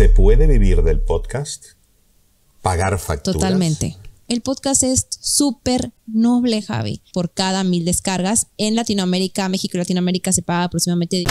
¿Se 0.00 0.08
puede 0.08 0.46
vivir 0.46 0.82
del 0.82 0.98
podcast? 0.98 1.62
¿Pagar 2.62 2.98
facturas? 2.98 3.38
Totalmente. 3.38 3.98
El 4.28 4.40
podcast 4.40 4.82
es 4.82 5.06
súper 5.10 5.92
noble, 6.06 6.62
Javi. 6.62 7.02
Por 7.12 7.30
cada 7.34 7.64
mil 7.64 7.84
descargas 7.84 8.46
en 8.56 8.76
Latinoamérica, 8.76 9.46
México 9.50 9.76
y 9.76 9.80
Latinoamérica 9.80 10.32
se 10.32 10.40
paga 10.40 10.64
aproximadamente. 10.64 11.24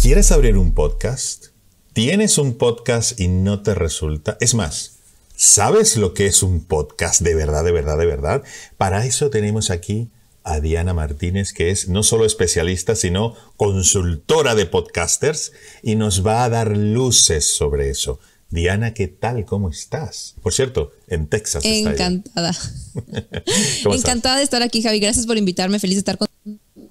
¿Quieres 0.00 0.32
abrir 0.32 0.56
un 0.56 0.72
podcast? 0.72 1.48
¿Tienes 1.92 2.38
un 2.38 2.54
podcast 2.54 3.20
y 3.20 3.28
no 3.28 3.62
te 3.62 3.74
resulta? 3.74 4.38
Es 4.40 4.54
más, 4.54 5.00
¿sabes 5.36 5.98
lo 5.98 6.14
que 6.14 6.24
es 6.24 6.42
un 6.42 6.64
podcast 6.64 7.20
de 7.20 7.34
verdad, 7.34 7.64
de 7.64 7.72
verdad, 7.72 7.98
de 7.98 8.06
verdad? 8.06 8.44
Para 8.78 9.04
eso 9.04 9.28
tenemos 9.28 9.68
aquí 9.68 10.08
a 10.44 10.60
Diana 10.60 10.94
Martínez, 10.94 11.52
que 11.52 11.70
es 11.70 11.88
no 11.88 12.02
solo 12.02 12.24
especialista, 12.24 12.96
sino 12.96 13.34
consultora 13.56 14.54
de 14.54 14.66
podcasters, 14.66 15.52
y 15.82 15.96
nos 15.96 16.26
va 16.26 16.44
a 16.44 16.48
dar 16.48 16.76
luces 16.76 17.46
sobre 17.46 17.90
eso. 17.90 18.18
Diana, 18.50 18.94
¿qué 18.94 19.06
tal? 19.06 19.44
¿Cómo 19.44 19.70
estás? 19.70 20.34
Por 20.42 20.52
cierto, 20.52 20.90
en 21.06 21.28
Texas. 21.28 21.64
Encantada. 21.64 22.52
Encantada 23.84 24.38
de 24.38 24.42
estar 24.42 24.62
aquí, 24.62 24.82
Javi. 24.82 24.98
Gracias 24.98 25.26
por 25.26 25.38
invitarme. 25.38 25.78
Feliz 25.78 25.96
de 25.96 26.00
estar 26.00 26.18
con 26.18 26.28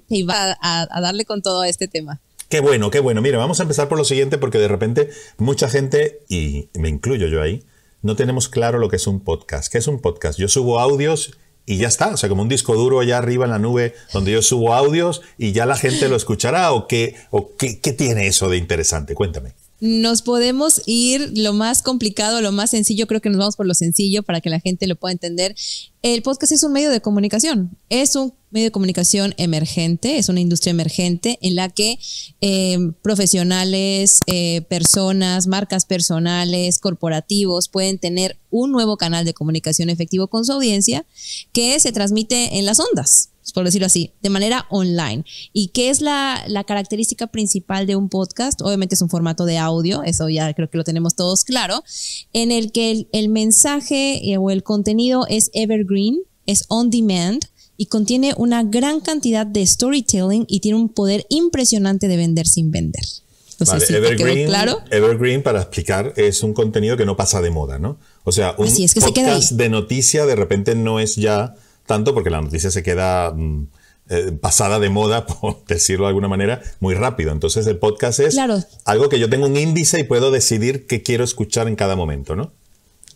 y 0.09 0.23
va 0.23 0.57
a, 0.61 1.01
darle 1.01 1.25
con 1.25 1.41
todo 1.41 1.61
a 1.61 1.69
este 1.69 1.87
tema. 1.87 2.19
Qué 2.49 2.61
bueno, 2.61 2.89
qué 2.89 2.99
bueno. 2.99 3.21
Mira, 3.21 3.37
vamos 3.37 3.59
a 3.59 3.63
empezar 3.63 3.87
por 3.87 3.97
lo 3.97 4.05
siguiente 4.05 4.37
porque 4.37 4.57
de 4.57 4.67
repente 4.67 5.09
mucha 5.37 5.69
gente, 5.69 6.21
y 6.29 6.69
me 6.73 6.89
incluyo 6.89 7.27
yo 7.27 7.41
ahí, 7.41 7.63
no 8.01 8.15
tenemos 8.15 8.49
claro 8.49 8.79
lo 8.79 8.89
que 8.89 8.95
es 8.95 9.05
un 9.05 9.19
podcast. 9.19 9.71
¿Qué 9.71 9.77
es 9.77 9.87
un 9.87 9.99
podcast? 9.99 10.39
Yo 10.39 10.47
subo 10.47 10.79
audios 10.79 11.37
y 11.69 11.77
ya 11.77 11.87
está. 11.87 12.07
O 12.07 12.17
sea, 12.17 12.29
como 12.29 12.41
un 12.41 12.49
disco 12.49 12.73
duro 12.73 12.99
allá 12.99 13.19
arriba 13.19 13.45
en 13.45 13.51
la 13.51 13.59
nube 13.59 13.93
donde 14.11 14.31
yo 14.31 14.41
subo 14.41 14.73
audios 14.73 15.21
y 15.37 15.51
ya 15.51 15.67
la 15.67 15.77
gente 15.77 16.09
lo 16.09 16.15
escuchará. 16.15 16.71
¿O 16.73 16.87
qué, 16.87 17.15
o 17.29 17.55
qué, 17.55 17.79
qué 17.79 17.93
tiene 17.93 18.25
eso 18.25 18.49
de 18.49 18.57
interesante? 18.57 19.13
Cuéntame. 19.13 19.53
Nos 19.81 20.21
podemos 20.21 20.81
ir 20.85 21.31
lo 21.35 21.53
más 21.53 21.81
complicado, 21.81 22.41
lo 22.41 22.51
más 22.51 22.71
sencillo. 22.71 23.07
Creo 23.07 23.21
que 23.21 23.29
nos 23.29 23.37
vamos 23.37 23.55
por 23.55 23.65
lo 23.65 23.73
sencillo 23.73 24.23
para 24.23 24.41
que 24.41 24.49
la 24.49 24.59
gente 24.59 24.87
lo 24.87 24.97
pueda 24.97 25.13
entender. 25.13 25.55
El 26.01 26.21
podcast 26.21 26.51
es 26.51 26.63
un 26.63 26.73
medio 26.73 26.89
de 26.89 27.01
comunicación. 27.01 27.77
Es 27.89 28.15
un 28.15 28.33
medio 28.51 28.67
de 28.67 28.71
comunicación 28.71 29.33
emergente, 29.37 30.17
es 30.17 30.27
una 30.27 30.39
industria 30.39 30.71
emergente 30.71 31.37
en 31.41 31.55
la 31.55 31.69
que 31.69 31.99
eh, 32.41 32.77
profesionales, 33.01 34.19
eh, 34.27 34.61
personas, 34.69 35.47
marcas 35.47 35.85
personales, 35.85 36.79
corporativos 36.79 37.69
pueden 37.69 37.99
tener 37.99 38.37
un 38.49 38.71
nuevo 38.71 38.97
canal 38.97 39.23
de 39.23 39.33
comunicación 39.33 39.89
efectivo 39.89 40.27
con 40.27 40.45
su 40.45 40.53
audiencia 40.53 41.05
que 41.53 41.79
se 41.79 41.91
transmite 41.91 42.57
en 42.57 42.65
las 42.65 42.79
ondas 42.79 43.29
por 43.53 43.65
decirlo 43.65 43.87
así, 43.87 44.11
de 44.21 44.29
manera 44.29 44.65
online. 44.69 45.23
¿Y 45.53 45.69
qué 45.69 45.89
es 45.89 46.01
la, 46.01 46.43
característica 46.67 47.27
principal 47.27 47.87
de 47.87 47.95
un 47.95 48.09
podcast? 48.09 48.61
Obviamente 48.61 48.95
es 48.95 49.01
un 49.01 49.09
formato 49.09 49.45
de 49.45 49.57
audio, 49.57 50.03
eso 50.03 50.29
ya 50.29 50.53
creo 50.53 50.69
que 50.69 50.77
lo 50.77 50.83
tenemos 50.83 51.15
todos 51.15 51.43
claro, 51.43 51.83
en 52.33 52.51
el 52.51 52.71
que 52.71 52.91
el, 52.91 53.07
el 53.11 53.29
mensaje 53.29 54.31
eh, 54.31 54.37
o 54.37 54.51
el 54.51 54.63
contenido 54.63 55.25
es 55.27 55.49
evergreen, 55.53 56.19
es 56.45 56.65
on 56.67 56.89
demand, 56.89 57.43
y 57.79 57.85
contiene 57.85 58.33
una 58.35 58.61
gran 58.63 58.99
cantidad 58.99 59.47
de 59.47 59.65
storytelling 59.65 60.43
y 60.49 60.59
tiene 60.59 60.77
un 60.77 60.89
poder 60.89 61.25
impresionante 61.29 62.09
de 62.09 62.17
vender 62.17 62.45
sin 62.45 62.71
vender. 62.71 63.03
vale, 63.59 63.85
Evergreen, 63.87 64.47
claro? 64.47 64.81
Evergreen, 64.91 65.41
para 65.41 65.61
explicar, 65.61 66.13
es 66.17 66.43
un 66.43 66.53
contenido 66.53 66.97
que 66.97 67.05
no 67.05 67.15
pasa 67.15 67.39
de 67.39 67.51
moda, 67.51 67.79
¿no? 67.79 67.97
O 68.25 68.33
sea, 68.33 68.53
un 68.57 68.67
podcast 68.99 69.53
de 69.53 69.69
noticia 69.69 70.25
de 70.25 70.35
repente 70.35 70.75
no 70.75 70.99
es 70.99 71.15
ya 71.15 71.55
tanto 71.89 72.13
porque 72.13 72.29
la 72.29 72.39
noticia 72.39 72.69
se 72.69 72.83
queda 72.83 73.31
mm, 73.31 73.67
eh, 74.09 74.31
pasada 74.39 74.79
de 74.79 74.91
moda, 74.91 75.25
por 75.41 75.65
decirlo 75.65 76.05
de 76.05 76.09
alguna 76.09 76.27
manera, 76.27 76.61
muy 76.79 76.93
rápido. 76.93 77.31
Entonces 77.31 77.65
el 77.65 77.79
podcast 77.79 78.19
es 78.19 78.37
algo 78.85 79.09
que 79.09 79.17
yo 79.17 79.27
tengo 79.27 79.47
un 79.47 79.57
índice 79.57 79.99
y 79.99 80.03
puedo 80.03 80.29
decidir 80.29 80.85
qué 80.85 81.01
quiero 81.01 81.23
escuchar 81.23 81.67
en 81.67 81.75
cada 81.75 81.95
momento, 81.95 82.35
¿no? 82.35 82.51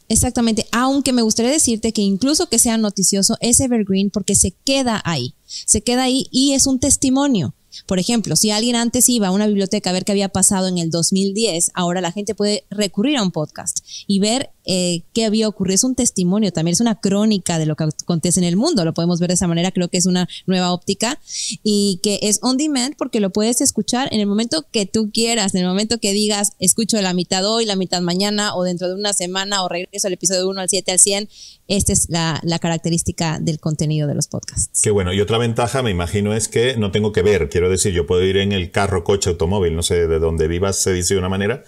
Exactamente, 0.09 0.65
aunque 0.71 1.13
me 1.13 1.21
gustaría 1.21 1.51
decirte 1.51 1.93
que 1.93 2.01
incluso 2.01 2.49
que 2.49 2.57
sea 2.57 2.77
noticioso 2.77 3.37
es 3.41 3.59
evergreen 3.59 4.09
porque 4.09 4.33
se 4.33 4.55
queda 4.65 5.01
ahí, 5.05 5.35
se 5.45 5.81
queda 5.81 6.03
ahí 6.03 6.27
y 6.31 6.53
es 6.53 6.65
un 6.65 6.79
testimonio. 6.79 7.53
Por 7.85 7.99
ejemplo, 7.99 8.35
si 8.35 8.51
alguien 8.51 8.75
antes 8.75 9.09
iba 9.09 9.27
a 9.27 9.31
una 9.31 9.47
biblioteca 9.47 9.89
a 9.89 9.93
ver 9.93 10.05
qué 10.05 10.11
había 10.11 10.29
pasado 10.29 10.67
en 10.67 10.77
el 10.77 10.89
2010, 10.89 11.71
ahora 11.73 12.01
la 12.01 12.11
gente 12.11 12.35
puede 12.35 12.65
recurrir 12.69 13.17
a 13.17 13.23
un 13.23 13.31
podcast 13.31 13.79
y 14.07 14.19
ver 14.19 14.51
eh, 14.65 15.01
qué 15.13 15.25
había 15.25 15.47
ocurrido. 15.47 15.75
Es 15.75 15.83
un 15.83 15.95
testimonio, 15.95 16.51
también 16.51 16.73
es 16.73 16.81
una 16.81 16.99
crónica 16.99 17.59
de 17.59 17.65
lo 17.65 17.75
que 17.75 17.85
acontece 17.85 18.39
en 18.39 18.45
el 18.45 18.55
mundo. 18.55 18.85
Lo 18.85 18.93
podemos 18.93 19.19
ver 19.19 19.29
de 19.29 19.35
esa 19.35 19.47
manera, 19.47 19.71
creo 19.71 19.87
que 19.87 19.97
es 19.97 20.05
una 20.05 20.27
nueva 20.45 20.71
óptica 20.71 21.19
y 21.63 21.99
que 22.03 22.19
es 22.21 22.39
on 22.41 22.57
demand 22.57 22.95
porque 22.97 23.19
lo 23.19 23.31
puedes 23.31 23.61
escuchar 23.61 24.07
en 24.11 24.19
el 24.19 24.27
momento 24.27 24.65
que 24.71 24.85
tú 24.85 25.11
quieras, 25.11 25.55
en 25.55 25.61
el 25.61 25.67
momento 25.67 25.99
que 25.99 26.13
digas, 26.13 26.53
escucho 26.59 27.01
la 27.01 27.13
mitad 27.13 27.45
hoy, 27.45 27.65
la 27.65 27.75
mitad 27.75 28.01
mañana 28.01 28.55
o 28.55 28.63
dentro 28.63 28.87
de 28.87 28.95
una 28.95 29.13
semana 29.13 29.63
o 29.63 29.69
regreso 29.69 30.07
al 30.07 30.13
episodio 30.13 30.47
1 30.49 30.61
al 30.61 30.69
7 30.69 30.91
al 30.91 30.99
100. 30.99 31.29
Esta 31.67 31.93
es 31.93 32.09
la, 32.09 32.39
la 32.43 32.59
característica 32.59 33.39
del 33.39 33.59
contenido 33.59 34.07
de 34.07 34.15
los 34.15 34.27
podcasts. 34.27 34.81
Qué 34.81 34.91
bueno. 34.91 35.13
Y 35.13 35.21
otra 35.21 35.37
ventaja, 35.37 35.81
me 35.81 35.91
imagino, 35.91 36.33
es 36.33 36.47
que 36.47 36.75
no 36.77 36.91
tengo 36.91 37.11
que 37.11 37.21
ver. 37.21 37.49
Quiero 37.49 37.62
decir, 37.69 37.93
yo 37.93 38.05
puedo 38.05 38.23
ir 38.23 38.37
en 38.37 38.51
el 38.51 38.71
carro, 38.71 39.03
coche, 39.03 39.29
automóvil, 39.29 39.75
no 39.75 39.83
sé 39.83 40.07
de 40.07 40.19
dónde 40.19 40.47
vivas, 40.47 40.77
se 40.77 40.93
dice 40.93 41.13
de 41.13 41.19
una 41.19 41.29
manera 41.29 41.63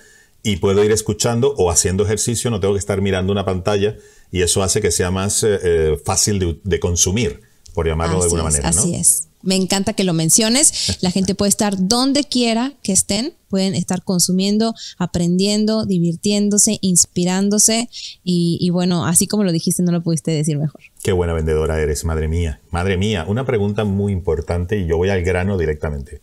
y 0.46 0.58
puedo 0.58 0.84
ir 0.84 0.92
escuchando 0.92 1.56
o 1.58 1.72
haciendo 1.72 2.04
ejercicio, 2.04 2.52
no 2.52 2.60
tengo 2.60 2.76
que 2.76 2.80
estar 2.80 3.02
mirando 3.02 3.32
una 3.32 3.46
pantalla 3.46 3.98
y 4.32 4.44
eso 4.44 4.62
hace 4.62 4.80
que 4.80 4.92
sea 4.92 5.10
más 5.10 5.44
eh, 5.44 5.60
eh, 5.64 5.98
fácil 6.06 6.62
de, 6.64 6.80
consumir, 6.80 7.42
por 7.76 7.88
llamarlo 7.88 8.18
de 8.18 8.24
alguna 8.24 8.44
manera. 8.44 8.70
Así 8.70 8.96
es. 8.96 9.28
Me 9.44 9.56
encanta 9.56 9.94
que 9.94 10.04
lo 10.04 10.14
menciones. 10.14 10.98
La 11.02 11.12
gente 11.12 11.36
puede 11.36 11.50
estar 11.50 11.76
donde 11.78 12.24
quiera 12.24 12.74
que 12.82 12.92
estén, 12.94 13.36
pueden 13.48 13.76
estar 13.76 14.04
consumiendo, 14.04 14.74
aprendiendo, 14.98 15.86
divirtiéndose, 15.86 16.80
inspirándose 16.82 17.88
y, 18.24 18.58
y 18.60 18.72
bueno, 18.72 19.06
así 19.06 19.28
como 19.28 19.44
lo 19.44 19.52
dijiste, 19.52 19.84
no 19.84 19.92
lo 19.92 20.02
pudiste 20.02 20.32
decir 20.32 20.58
mejor. 20.58 20.82
Qué 21.04 21.12
buena 21.12 21.34
vendedora 21.34 21.80
eres, 21.80 22.06
madre 22.06 22.28
mía. 22.28 22.60
Madre 22.72 22.98
mía, 22.98 23.26
una 23.28 23.46
pregunta 23.46 23.84
muy 23.84 24.12
importante 24.12 24.80
y 24.80 24.88
yo 24.88 24.98
voy 24.98 25.10
al 25.10 25.22
grano 25.22 25.60
directamente. 25.60 26.22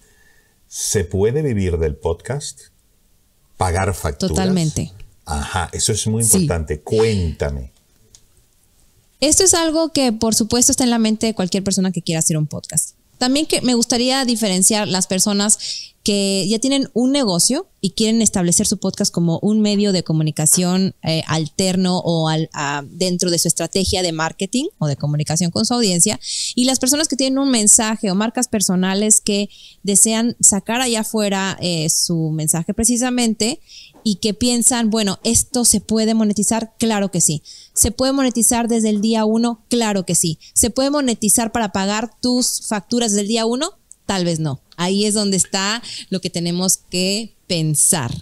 ¿Se 0.67 1.05
puede 1.05 1.43
vivir 1.43 1.79
del 1.79 1.95
podcast? 1.95 2.73
pagar 3.62 3.95
facturas. 3.95 4.35
Totalmente. 4.35 4.93
Ajá, 5.25 5.71
eso 5.73 5.93
es 5.93 6.07
muy 6.09 6.25
importante. 6.25 6.81
Cuéntame. 6.81 7.73
Esto 9.22 9.44
es 9.44 9.55
algo 9.55 9.93
que 9.93 10.10
por 10.10 10.34
supuesto 10.34 10.72
está 10.72 10.83
en 10.83 10.91
la 10.91 10.99
mente 10.99 11.27
de 11.27 11.34
cualquier 11.34 11.62
persona 11.62 11.93
que 11.93 12.03
quiera 12.03 12.19
hacer 12.19 12.37
un 12.37 12.49
podcast. 12.49 12.97
También 13.19 13.47
que 13.47 13.62
me 13.62 13.75
gustaría 13.75 14.25
diferenciar 14.25 14.88
las 14.88 15.06
personas 15.06 15.92
que 16.03 16.47
ya 16.49 16.59
tienen 16.59 16.89
un 16.95 17.13
negocio 17.13 17.69
y 17.81 17.91
quieren 17.91 18.23
establecer 18.23 18.67
su 18.67 18.79
podcast 18.79 19.13
como 19.13 19.39
un 19.41 19.61
medio 19.61 19.93
de 19.93 20.03
comunicación 20.03 20.95
eh, 21.03 21.23
alterno 21.27 21.99
o 21.99 22.29
al, 22.29 22.49
dentro 22.91 23.31
de 23.31 23.39
su 23.39 23.49
estrategia 23.49 24.03
de 24.03 24.12
marketing 24.12 24.67
o 24.79 24.87
de 24.87 24.97
comunicación 24.97 25.51
con 25.51 25.65
su 25.65 25.75
audiencia. 25.75 26.19
Y 26.55 26.65
las 26.65 26.79
personas 26.79 27.09
que 27.09 27.17
tienen 27.17 27.39
un 27.39 27.51
mensaje 27.51 28.11
o 28.11 28.15
marcas 28.15 28.49
personales 28.49 29.21
que 29.21 29.49
desean 29.83 30.37
sacar 30.41 30.81
allá 30.81 31.01
afuera 31.01 31.57
eh, 31.61 31.89
su 31.91 32.31
mensaje 32.31 32.75
precisamente 32.75 33.61
y 34.05 34.17
que 34.17 34.35
piensan, 34.35 34.91
bueno, 34.91 35.21
esto 35.23 35.65
se 35.65 35.81
puede 35.81 36.15
monetizar, 36.15 36.75
claro 36.79 37.11
que 37.11 37.21
sí. 37.21 37.43
¿Se 37.75 37.93
puede 37.93 38.12
monetizar 38.12 38.69
desde 38.69 38.91
el 38.91 39.01
día 39.01 39.25
uno? 39.25 39.65
Claro 39.69 40.05
que 40.05 40.15
sí. 40.15 40.39
¿Se 40.55 40.71
puede 40.71 40.91
monetizar 40.91 41.53
para 41.53 41.71
pagar 41.71 42.11
tus 42.21 42.67
facturas 42.67 43.12
del 43.12 43.29
día 43.29 43.47
uno? 43.47 43.79
Tal 44.07 44.25
vez 44.25 44.41
no. 44.41 44.61
Ahí 44.77 45.05
es 45.07 45.15
donde 45.15 45.37
está 45.37 45.83
lo 46.11 46.21
que 46.21 46.31
tenemos 46.31 46.79
que 46.91 47.35
pensar. 47.47 48.13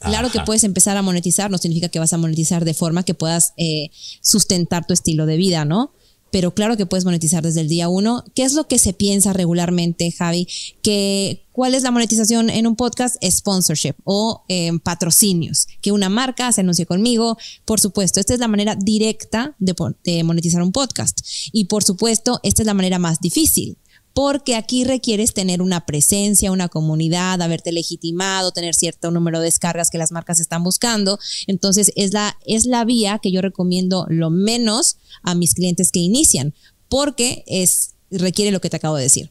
Claro 0.00 0.30
que 0.30 0.40
puedes 0.40 0.64
empezar 0.64 0.96
a 0.96 1.02
monetizar, 1.02 1.50
no 1.50 1.58
significa 1.58 1.90
que 1.90 1.98
vas 1.98 2.14
a 2.14 2.18
monetizar 2.18 2.64
de 2.64 2.72
forma 2.72 3.02
que 3.02 3.12
puedas 3.12 3.52
eh, 3.58 3.90
sustentar 4.22 4.86
tu 4.86 4.94
estilo 4.94 5.26
de 5.26 5.36
vida, 5.36 5.66
¿no? 5.66 5.92
Pero 6.30 6.54
claro 6.54 6.76
que 6.76 6.86
puedes 6.86 7.04
monetizar 7.04 7.42
desde 7.42 7.60
el 7.60 7.68
día 7.68 7.88
uno. 7.88 8.24
¿Qué 8.34 8.44
es 8.44 8.54
lo 8.54 8.66
que 8.68 8.78
se 8.78 8.92
piensa 8.92 9.32
regularmente, 9.32 10.12
Javi? 10.12 10.46
Que 10.80 11.44
cuál 11.52 11.74
es 11.74 11.82
la 11.82 11.90
monetización 11.90 12.50
en 12.50 12.66
un 12.66 12.76
podcast, 12.76 13.16
sponsorship 13.22 13.94
o 14.04 14.44
eh, 14.48 14.70
patrocinios, 14.82 15.66
que 15.82 15.92
una 15.92 16.08
marca 16.08 16.52
se 16.52 16.60
anuncie 16.60 16.86
conmigo. 16.86 17.36
Por 17.64 17.80
supuesto, 17.80 18.20
esta 18.20 18.32
es 18.32 18.40
la 18.40 18.48
manera 18.48 18.76
directa 18.76 19.56
de 19.58 20.24
monetizar 20.24 20.62
un 20.62 20.72
podcast. 20.72 21.20
Y 21.52 21.64
por 21.64 21.82
supuesto, 21.82 22.40
esta 22.42 22.62
es 22.62 22.66
la 22.66 22.74
manera 22.74 22.98
más 22.98 23.20
difícil 23.20 23.76
porque 24.12 24.56
aquí 24.56 24.84
requieres 24.84 25.34
tener 25.34 25.62
una 25.62 25.86
presencia, 25.86 26.52
una 26.52 26.68
comunidad, 26.68 27.40
haberte 27.40 27.72
legitimado, 27.72 28.52
tener 28.52 28.74
cierto 28.74 29.10
número 29.10 29.38
de 29.38 29.46
descargas 29.46 29.90
que 29.90 29.98
las 29.98 30.12
marcas 30.12 30.40
están 30.40 30.64
buscando. 30.64 31.18
Entonces 31.46 31.92
es 31.96 32.12
la, 32.12 32.36
es 32.46 32.66
la 32.66 32.84
vía 32.84 33.20
que 33.22 33.30
yo 33.30 33.40
recomiendo 33.40 34.06
lo 34.08 34.30
menos 34.30 34.96
a 35.22 35.34
mis 35.34 35.54
clientes 35.54 35.92
que 35.92 36.00
inician, 36.00 36.54
porque 36.88 37.44
es, 37.46 37.94
requiere 38.10 38.50
lo 38.50 38.60
que 38.60 38.70
te 38.70 38.76
acabo 38.76 38.96
de 38.96 39.04
decir. 39.04 39.30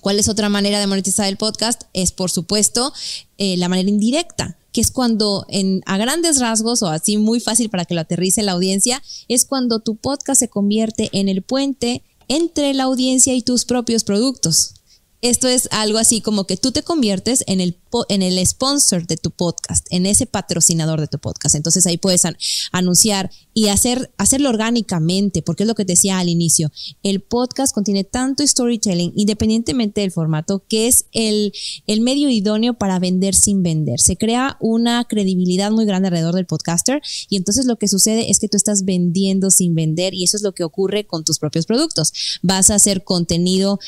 ¿Cuál 0.00 0.18
es 0.18 0.28
otra 0.28 0.48
manera 0.48 0.80
de 0.80 0.86
monetizar 0.86 1.28
el 1.28 1.36
podcast? 1.36 1.82
Es, 1.92 2.10
por 2.10 2.30
supuesto, 2.30 2.92
eh, 3.38 3.56
la 3.56 3.68
manera 3.68 3.88
indirecta 3.88 4.58
que 4.72 4.80
es 4.80 4.90
cuando 4.90 5.44
en, 5.48 5.82
a 5.86 5.98
grandes 5.98 6.40
rasgos 6.40 6.82
o 6.82 6.88
así 6.88 7.18
muy 7.18 7.40
fácil 7.40 7.68
para 7.68 7.84
que 7.84 7.94
lo 7.94 8.00
aterrice 8.00 8.42
la 8.42 8.52
audiencia, 8.52 9.02
es 9.28 9.44
cuando 9.44 9.80
tu 9.80 9.96
podcast 9.96 10.40
se 10.40 10.48
convierte 10.48 11.10
en 11.12 11.28
el 11.28 11.42
puente 11.42 12.02
entre 12.28 12.74
la 12.74 12.84
audiencia 12.84 13.34
y 13.34 13.42
tus 13.42 13.64
propios 13.64 14.04
productos. 14.04 14.74
Esto 15.22 15.46
es 15.46 15.68
algo 15.70 15.98
así 15.98 16.20
como 16.20 16.48
que 16.48 16.56
tú 16.56 16.72
te 16.72 16.82
conviertes 16.82 17.44
en 17.46 17.60
el, 17.60 17.78
en 18.08 18.22
el 18.22 18.44
sponsor 18.44 19.06
de 19.06 19.16
tu 19.16 19.30
podcast, 19.30 19.86
en 19.90 20.04
ese 20.04 20.26
patrocinador 20.26 21.00
de 21.00 21.06
tu 21.06 21.20
podcast. 21.20 21.54
Entonces 21.54 21.86
ahí 21.86 21.96
puedes 21.96 22.24
anunciar 22.72 23.30
y 23.54 23.68
hacer, 23.68 24.12
hacerlo 24.18 24.48
orgánicamente, 24.48 25.40
porque 25.40 25.62
es 25.62 25.68
lo 25.68 25.76
que 25.76 25.84
te 25.84 25.92
decía 25.92 26.18
al 26.18 26.28
inicio. 26.28 26.72
El 27.04 27.20
podcast 27.20 27.72
contiene 27.72 28.02
tanto 28.02 28.44
storytelling, 28.44 29.12
independientemente 29.14 30.00
del 30.00 30.10
formato, 30.10 30.64
que 30.68 30.88
es 30.88 31.04
el, 31.12 31.52
el 31.86 32.00
medio 32.00 32.28
idóneo 32.28 32.74
para 32.74 32.98
vender 32.98 33.36
sin 33.36 33.62
vender. 33.62 34.00
Se 34.00 34.16
crea 34.16 34.56
una 34.58 35.04
credibilidad 35.04 35.70
muy 35.70 35.84
grande 35.84 36.08
alrededor 36.08 36.34
del 36.34 36.46
podcaster 36.46 37.00
y 37.28 37.36
entonces 37.36 37.66
lo 37.66 37.76
que 37.76 37.86
sucede 37.86 38.28
es 38.28 38.40
que 38.40 38.48
tú 38.48 38.56
estás 38.56 38.84
vendiendo 38.84 39.52
sin 39.52 39.76
vender 39.76 40.14
y 40.14 40.24
eso 40.24 40.36
es 40.36 40.42
lo 40.42 40.52
que 40.52 40.64
ocurre 40.64 41.06
con 41.06 41.22
tus 41.22 41.38
propios 41.38 41.66
productos. 41.66 42.40
Vas 42.42 42.70
a 42.70 42.74
hacer 42.74 43.04
contenido 43.04 43.78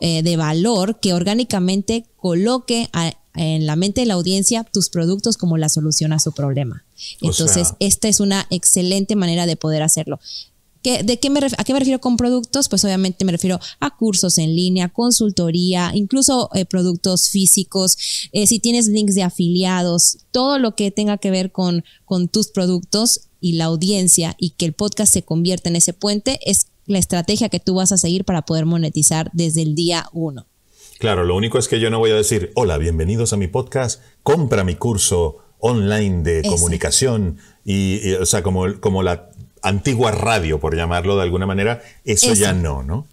eh, 0.00 0.22
de 0.22 0.36
valor 0.36 1.00
que 1.00 1.12
orgánicamente 1.12 2.06
coloque 2.16 2.88
en 3.34 3.66
la 3.66 3.76
mente 3.76 4.00
de 4.00 4.06
la 4.06 4.14
audiencia 4.14 4.64
tus 4.64 4.88
productos 4.88 5.36
como 5.36 5.58
la 5.58 5.68
solución 5.68 6.12
a 6.12 6.18
su 6.18 6.32
problema. 6.32 6.84
Entonces, 7.20 7.74
esta 7.80 8.08
es 8.08 8.20
una 8.20 8.46
excelente 8.50 9.16
manera 9.16 9.46
de 9.46 9.56
poder 9.56 9.82
hacerlo. 9.82 10.18
¿De 10.82 11.18
qué 11.18 11.30
me 11.30 11.40
¿A 11.40 11.64
qué 11.64 11.72
me 11.72 11.80
refiero 11.80 12.00
con 12.00 12.16
productos? 12.16 12.68
Pues 12.68 12.84
obviamente 12.84 13.24
me 13.24 13.32
refiero 13.32 13.58
a 13.80 13.96
cursos 13.96 14.38
en 14.38 14.54
línea, 14.54 14.88
consultoría, 14.88 15.90
incluso 15.92 16.48
eh, 16.54 16.64
productos 16.64 17.28
físicos, 17.28 18.28
eh, 18.30 18.46
si 18.46 18.60
tienes 18.60 18.86
links 18.86 19.16
de 19.16 19.24
afiliados, 19.24 20.18
todo 20.30 20.60
lo 20.60 20.76
que 20.76 20.92
tenga 20.92 21.18
que 21.18 21.32
ver 21.32 21.50
con, 21.50 21.84
con 22.04 22.28
tus 22.28 22.48
productos 22.48 23.22
y 23.46 23.52
la 23.52 23.66
audiencia 23.66 24.34
y 24.40 24.50
que 24.50 24.66
el 24.66 24.72
podcast 24.72 25.12
se 25.12 25.22
convierta 25.22 25.68
en 25.68 25.76
ese 25.76 25.92
puente 25.92 26.40
es 26.44 26.66
la 26.86 26.98
estrategia 26.98 27.48
que 27.48 27.60
tú 27.60 27.76
vas 27.76 27.92
a 27.92 27.96
seguir 27.96 28.24
para 28.24 28.42
poder 28.42 28.66
monetizar 28.66 29.30
desde 29.34 29.62
el 29.62 29.76
día 29.76 30.08
uno. 30.12 30.46
Claro, 30.98 31.22
lo 31.22 31.36
único 31.36 31.56
es 31.56 31.68
que 31.68 31.78
yo 31.78 31.88
no 31.88 32.00
voy 32.00 32.10
a 32.10 32.16
decir, 32.16 32.50
hola, 32.56 32.76
bienvenidos 32.76 33.32
a 33.32 33.36
mi 33.36 33.46
podcast, 33.46 34.02
compra 34.24 34.64
mi 34.64 34.74
curso 34.74 35.36
online 35.60 36.24
de 36.24 36.42
comunicación 36.42 37.38
y, 37.64 38.14
o 38.14 38.26
sea, 38.26 38.42
como, 38.42 38.80
como 38.80 39.04
la 39.04 39.30
antigua 39.62 40.10
radio, 40.10 40.58
por 40.58 40.74
llamarlo 40.74 41.14
de 41.14 41.22
alguna 41.22 41.46
manera, 41.46 41.82
eso, 42.04 42.34
ya 42.34 42.52
no, 42.52 42.82
¿no? 42.82 43.06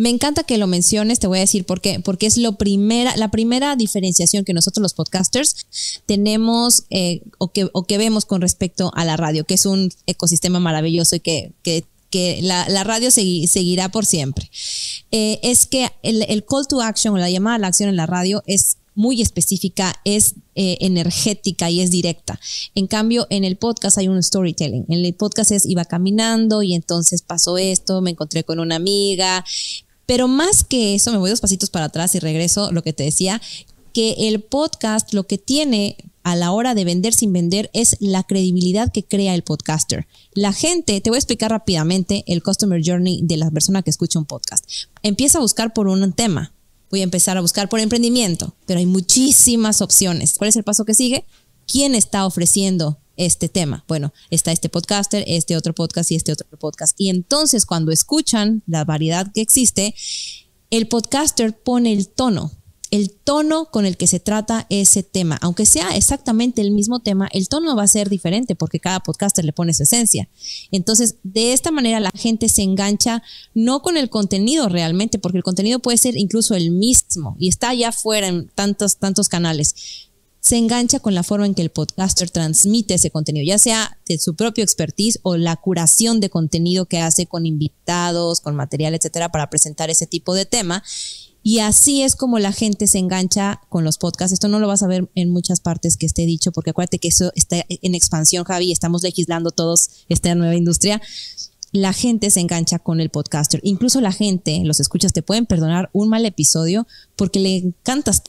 Me 0.00 0.08
encanta 0.08 0.44
que 0.44 0.56
lo 0.56 0.66
menciones, 0.66 1.18
te 1.18 1.26
voy 1.26 1.36
a 1.36 1.42
decir 1.42 1.66
por 1.66 1.82
qué, 1.82 2.00
porque 2.00 2.24
es 2.24 2.38
lo 2.38 2.56
primera, 2.56 3.14
la 3.18 3.30
primera 3.30 3.76
diferenciación 3.76 4.46
que 4.46 4.54
nosotros 4.54 4.80
los 4.80 4.94
podcasters 4.94 5.66
tenemos 6.06 6.84
eh, 6.88 7.20
o, 7.36 7.52
que, 7.52 7.68
o 7.74 7.84
que 7.84 7.98
vemos 7.98 8.24
con 8.24 8.40
respecto 8.40 8.92
a 8.94 9.04
la 9.04 9.18
radio, 9.18 9.44
que 9.44 9.52
es 9.52 9.66
un 9.66 9.92
ecosistema 10.06 10.58
maravilloso 10.58 11.16
y 11.16 11.20
que, 11.20 11.52
que 11.62 11.84
que 12.08 12.40
la, 12.42 12.82
radio 12.82 13.10
seguirá 13.10 13.90
por 13.90 14.04
siempre, 14.04 14.50
eh, 15.12 15.38
es 15.44 15.66
que 15.66 15.90
el, 16.02 16.44
call 16.44 16.66
to 16.66 16.80
action 16.80 17.14
o 17.14 17.18
la 17.18 17.30
llamada 17.30 17.56
a 17.56 17.58
la 17.60 17.66
acción 17.68 17.88
en 17.88 17.94
la 17.94 18.06
radio 18.06 18.42
es 18.46 18.78
muy 18.94 19.22
específica, 19.22 19.94
es 20.04 20.34
eh, 20.54 20.78
energética 20.80 21.70
y 21.70 21.82
es 21.82 21.90
directa. 21.90 22.40
En 22.74 22.86
cambio, 22.86 23.26
en 23.30 23.44
el 23.44 23.56
podcast 23.56 23.98
hay 23.98 24.08
un 24.08 24.20
storytelling. 24.20 24.86
En 24.88 25.04
el 25.04 25.14
podcast 25.14 25.52
es 25.52 25.66
iba 25.66 25.84
caminando 25.84 26.62
y 26.62 26.74
entonces 26.74 27.22
pasó 27.22 27.58
esto, 27.58 28.00
me 28.00 28.10
encontré 28.10 28.42
con 28.42 28.58
una 28.58 28.74
amiga. 28.76 29.44
Pero 30.10 30.26
más 30.26 30.64
que 30.64 30.96
eso, 30.96 31.12
me 31.12 31.18
voy 31.18 31.30
dos 31.30 31.40
pasitos 31.40 31.70
para 31.70 31.84
atrás 31.84 32.16
y 32.16 32.18
regreso 32.18 32.72
lo 32.72 32.82
que 32.82 32.92
te 32.92 33.04
decía, 33.04 33.40
que 33.92 34.26
el 34.26 34.42
podcast 34.42 35.14
lo 35.14 35.28
que 35.28 35.38
tiene 35.38 35.98
a 36.24 36.34
la 36.34 36.50
hora 36.50 36.74
de 36.74 36.84
vender 36.84 37.14
sin 37.14 37.32
vender 37.32 37.70
es 37.74 37.96
la 38.00 38.24
credibilidad 38.24 38.90
que 38.90 39.04
crea 39.04 39.36
el 39.36 39.44
podcaster. 39.44 40.08
La 40.34 40.52
gente, 40.52 41.00
te 41.00 41.10
voy 41.10 41.16
a 41.16 41.20
explicar 41.20 41.52
rápidamente 41.52 42.24
el 42.26 42.42
customer 42.42 42.82
journey 42.84 43.20
de 43.22 43.36
la 43.36 43.52
persona 43.52 43.82
que 43.82 43.90
escucha 43.90 44.18
un 44.18 44.24
podcast. 44.24 44.64
Empieza 45.04 45.38
a 45.38 45.42
buscar 45.42 45.72
por 45.72 45.86
un 45.86 46.12
tema. 46.12 46.52
Voy 46.90 47.02
a 47.02 47.04
empezar 47.04 47.36
a 47.36 47.40
buscar 47.40 47.68
por 47.68 47.78
emprendimiento, 47.78 48.56
pero 48.66 48.80
hay 48.80 48.86
muchísimas 48.86 49.80
opciones. 49.80 50.34
¿Cuál 50.38 50.48
es 50.48 50.56
el 50.56 50.64
paso 50.64 50.84
que 50.84 50.94
sigue? 50.94 51.24
¿Quién 51.68 51.94
está 51.94 52.26
ofreciendo 52.26 52.98
este 53.16 53.48
tema? 53.48 53.84
Bueno, 53.88 54.12
está 54.30 54.52
este 54.52 54.68
podcaster, 54.68 55.24
este 55.26 55.56
otro 55.56 55.74
podcast 55.74 56.10
y 56.10 56.16
este 56.16 56.32
otro 56.32 56.46
podcast. 56.58 56.94
Y 56.98 57.10
entonces 57.10 57.66
cuando 57.66 57.92
escuchan 57.92 58.62
la 58.66 58.84
variedad 58.84 59.30
que 59.32 59.40
existe, 59.40 59.94
el 60.70 60.88
podcaster 60.88 61.56
pone 61.58 61.92
el 61.92 62.08
tono 62.08 62.52
el 62.90 63.10
tono 63.10 63.66
con 63.66 63.86
el 63.86 63.96
que 63.96 64.06
se 64.06 64.20
trata 64.20 64.66
ese 64.68 65.02
tema. 65.02 65.38
Aunque 65.40 65.64
sea 65.64 65.96
exactamente 65.96 66.60
el 66.60 66.72
mismo 66.72 67.00
tema, 67.00 67.28
el 67.32 67.48
tono 67.48 67.76
va 67.76 67.84
a 67.84 67.88
ser 67.88 68.08
diferente 68.08 68.56
porque 68.56 68.80
cada 68.80 69.00
podcaster 69.00 69.44
le 69.44 69.52
pone 69.52 69.74
su 69.74 69.84
esencia. 69.84 70.28
Entonces, 70.70 71.16
de 71.22 71.52
esta 71.52 71.70
manera 71.70 72.00
la 72.00 72.10
gente 72.14 72.48
se 72.48 72.62
engancha 72.62 73.22
no 73.54 73.82
con 73.82 73.96
el 73.96 74.10
contenido 74.10 74.68
realmente, 74.68 75.18
porque 75.18 75.38
el 75.38 75.44
contenido 75.44 75.78
puede 75.78 75.98
ser 75.98 76.16
incluso 76.16 76.54
el 76.54 76.70
mismo 76.70 77.36
y 77.38 77.48
está 77.48 77.70
allá 77.70 77.90
afuera 77.90 78.26
en 78.26 78.48
tantos, 78.48 78.96
tantos 78.96 79.28
canales. 79.28 80.08
Se 80.40 80.56
engancha 80.56 81.00
con 81.00 81.14
la 81.14 81.22
forma 81.22 81.46
en 81.46 81.54
que 81.54 81.62
el 81.62 81.70
podcaster 81.70 82.30
transmite 82.30 82.94
ese 82.94 83.10
contenido, 83.10 83.44
ya 83.44 83.58
sea 83.58 83.98
de 84.06 84.18
su 84.18 84.34
propio 84.34 84.64
expertise 84.64 85.20
o 85.22 85.36
la 85.36 85.56
curación 85.56 86.20
de 86.20 86.30
contenido 86.30 86.86
que 86.86 87.00
hace 87.00 87.26
con 87.26 87.46
invitados, 87.46 88.40
con 88.40 88.56
material, 88.56 88.94
etcétera, 88.94 89.30
para 89.30 89.50
presentar 89.50 89.90
ese 89.90 90.06
tipo 90.06 90.34
de 90.34 90.46
tema 90.46 90.82
y 91.42 91.60
así 91.60 92.02
es 92.02 92.16
como 92.16 92.38
la 92.38 92.52
gente 92.52 92.86
se 92.86 92.98
engancha 92.98 93.60
con 93.68 93.84
los 93.84 93.98
podcasts. 93.98 94.32
Esto 94.32 94.48
no 94.48 94.58
lo 94.58 94.68
vas 94.68 94.82
a 94.82 94.86
ver 94.86 95.08
en 95.14 95.30
muchas 95.30 95.60
partes 95.60 95.96
que 95.96 96.06
esté 96.06 96.26
dicho, 96.26 96.52
porque 96.52 96.70
acuérdate 96.70 96.98
que 96.98 97.08
eso 97.08 97.32
está 97.34 97.64
en 97.68 97.94
expansión, 97.94 98.44
Javi, 98.44 98.72
estamos 98.72 99.02
legislando 99.02 99.50
todos 99.50 99.88
esta 100.08 100.34
nueva 100.34 100.54
industria. 100.54 101.00
La 101.72 101.92
gente 101.92 102.30
se 102.30 102.40
engancha 102.40 102.78
con 102.78 103.00
el 103.00 103.10
podcaster. 103.10 103.60
Incluso 103.62 104.00
la 104.00 104.12
gente, 104.12 104.60
los 104.64 104.80
escuchas, 104.80 105.12
te 105.12 105.22
pueden 105.22 105.46
perdonar 105.46 105.88
un 105.92 106.08
mal 106.08 106.26
episodio 106.26 106.86
porque 107.16 107.40
le 107.40 107.56
encantas 107.56 108.22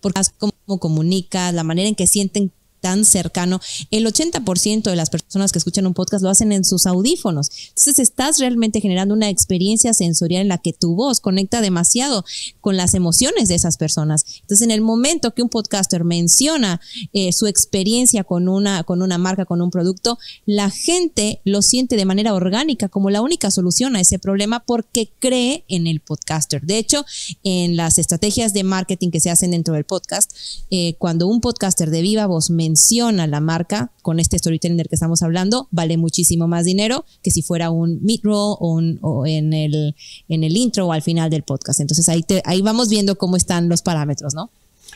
porque 0.00 0.20
cómo 0.38 0.78
comunicas, 0.78 1.52
la 1.54 1.64
manera 1.64 1.88
en 1.88 1.94
que 1.94 2.06
sienten 2.06 2.52
tan 2.88 3.04
cercano. 3.04 3.60
El 3.90 4.06
80% 4.06 4.84
de 4.84 4.96
las 4.96 5.10
personas 5.10 5.52
que 5.52 5.58
escuchan 5.58 5.86
un 5.86 5.92
podcast 5.92 6.22
lo 6.22 6.30
hacen 6.30 6.52
en 6.52 6.64
sus 6.64 6.86
audífonos. 6.86 7.50
Entonces 7.68 7.98
estás 7.98 8.38
realmente 8.38 8.80
generando 8.80 9.12
una 9.12 9.28
experiencia 9.28 9.92
sensorial 9.92 10.40
en 10.40 10.48
la 10.48 10.56
que 10.56 10.72
tu 10.72 10.94
voz 10.94 11.20
conecta 11.20 11.60
demasiado 11.60 12.24
con 12.62 12.78
las 12.78 12.94
emociones 12.94 13.48
de 13.48 13.56
esas 13.56 13.76
personas. 13.76 14.24
Entonces 14.40 14.62
en 14.62 14.70
el 14.70 14.80
momento 14.80 15.34
que 15.34 15.42
un 15.42 15.50
podcaster 15.50 16.02
menciona 16.02 16.80
eh, 17.12 17.30
su 17.34 17.46
experiencia 17.46 18.24
con 18.24 18.48
una, 18.48 18.82
con 18.84 19.02
una 19.02 19.18
marca, 19.18 19.44
con 19.44 19.60
un 19.60 19.70
producto, 19.70 20.18
la 20.46 20.70
gente 20.70 21.42
lo 21.44 21.60
siente 21.60 21.96
de 21.96 22.06
manera 22.06 22.32
orgánica 22.32 22.88
como 22.88 23.10
la 23.10 23.20
única 23.20 23.50
solución 23.50 23.96
a 23.96 24.00
ese 24.00 24.18
problema 24.18 24.60
porque 24.60 25.10
cree 25.18 25.64
en 25.68 25.86
el 25.86 26.00
podcaster. 26.00 26.62
De 26.62 26.78
hecho, 26.78 27.04
en 27.44 27.76
las 27.76 27.98
estrategias 27.98 28.54
de 28.54 28.64
marketing 28.64 29.10
que 29.10 29.20
se 29.20 29.28
hacen 29.28 29.50
dentro 29.50 29.74
del 29.74 29.84
podcast, 29.84 30.32
eh, 30.70 30.94
cuando 30.96 31.26
un 31.26 31.42
podcaster 31.42 31.90
de 31.90 32.00
viva 32.00 32.26
voz 32.26 32.48
menciona 32.48 32.77
menciona 32.78 33.26
la 33.26 33.40
marca 33.40 33.90
con 34.02 34.20
este 34.20 34.38
storytelling 34.38 34.76
del 34.76 34.88
que 34.88 34.94
estamos 34.94 35.22
hablando, 35.22 35.66
vale 35.72 35.96
muchísimo 35.96 36.46
más 36.46 36.64
dinero 36.64 37.04
que 37.22 37.32
si 37.32 37.42
fuera 37.42 37.70
un 37.70 37.98
mid-roll 38.02 38.56
o, 38.60 39.26
en, 39.26 39.52
el, 39.52 39.96
en 40.28 40.44
el 40.44 40.56
intro 40.56 40.86
o 40.86 40.92
al 40.92 41.02
final 41.02 41.28
del 41.28 41.42
podcast. 41.42 41.80
Entonces 41.80 42.08
ahí, 42.08 42.24
ahí 42.44 42.62
vamos 42.62 42.88
viendo 42.88 43.16
cómo 43.16 43.36
están 43.36 43.68
los 43.68 43.82
parámetros, 43.82 44.34
¿no? 44.34 44.50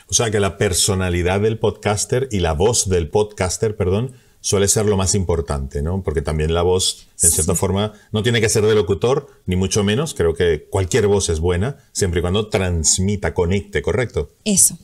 O 0.07 0.13
sea 0.13 0.31
que 0.31 0.39
la 0.39 0.57
personalidad 0.57 1.41
del 1.41 1.59
podcaster 1.59 2.29
y 2.31 2.39
la 2.39 2.53
voz 2.53 2.87
del 2.87 3.09
podcaster, 3.09 3.75
perdón, 3.75 4.13
suele 4.39 4.67
ser 4.69 4.85
lo 4.85 4.95
más 4.95 5.13
importante, 5.13 5.81
¿no? 5.81 6.01
Porque 6.03 6.21
también 6.21 6.53
la 6.53 6.61
voz, 6.61 7.07
en 7.21 7.31
cierta 7.31 7.55
forma, 7.55 7.93
no 8.13 8.23
tiene 8.23 8.39
que 8.39 8.49
ser 8.49 8.65
de 8.65 8.75
locutor, 8.75 9.27
ni 9.45 9.55
mucho 9.55 9.83
menos. 9.83 10.13
Creo 10.13 10.33
que 10.33 10.67
cualquier 10.69 11.07
voz 11.07 11.29
es 11.29 11.39
buena, 11.39 11.77
siempre 11.91 12.19
y 12.19 12.21
cuando 12.21 12.47
transmita, 12.47 13.33
conecte, 13.33 13.81
¿correcto? 13.81 14.29
Eso, 14.45 14.77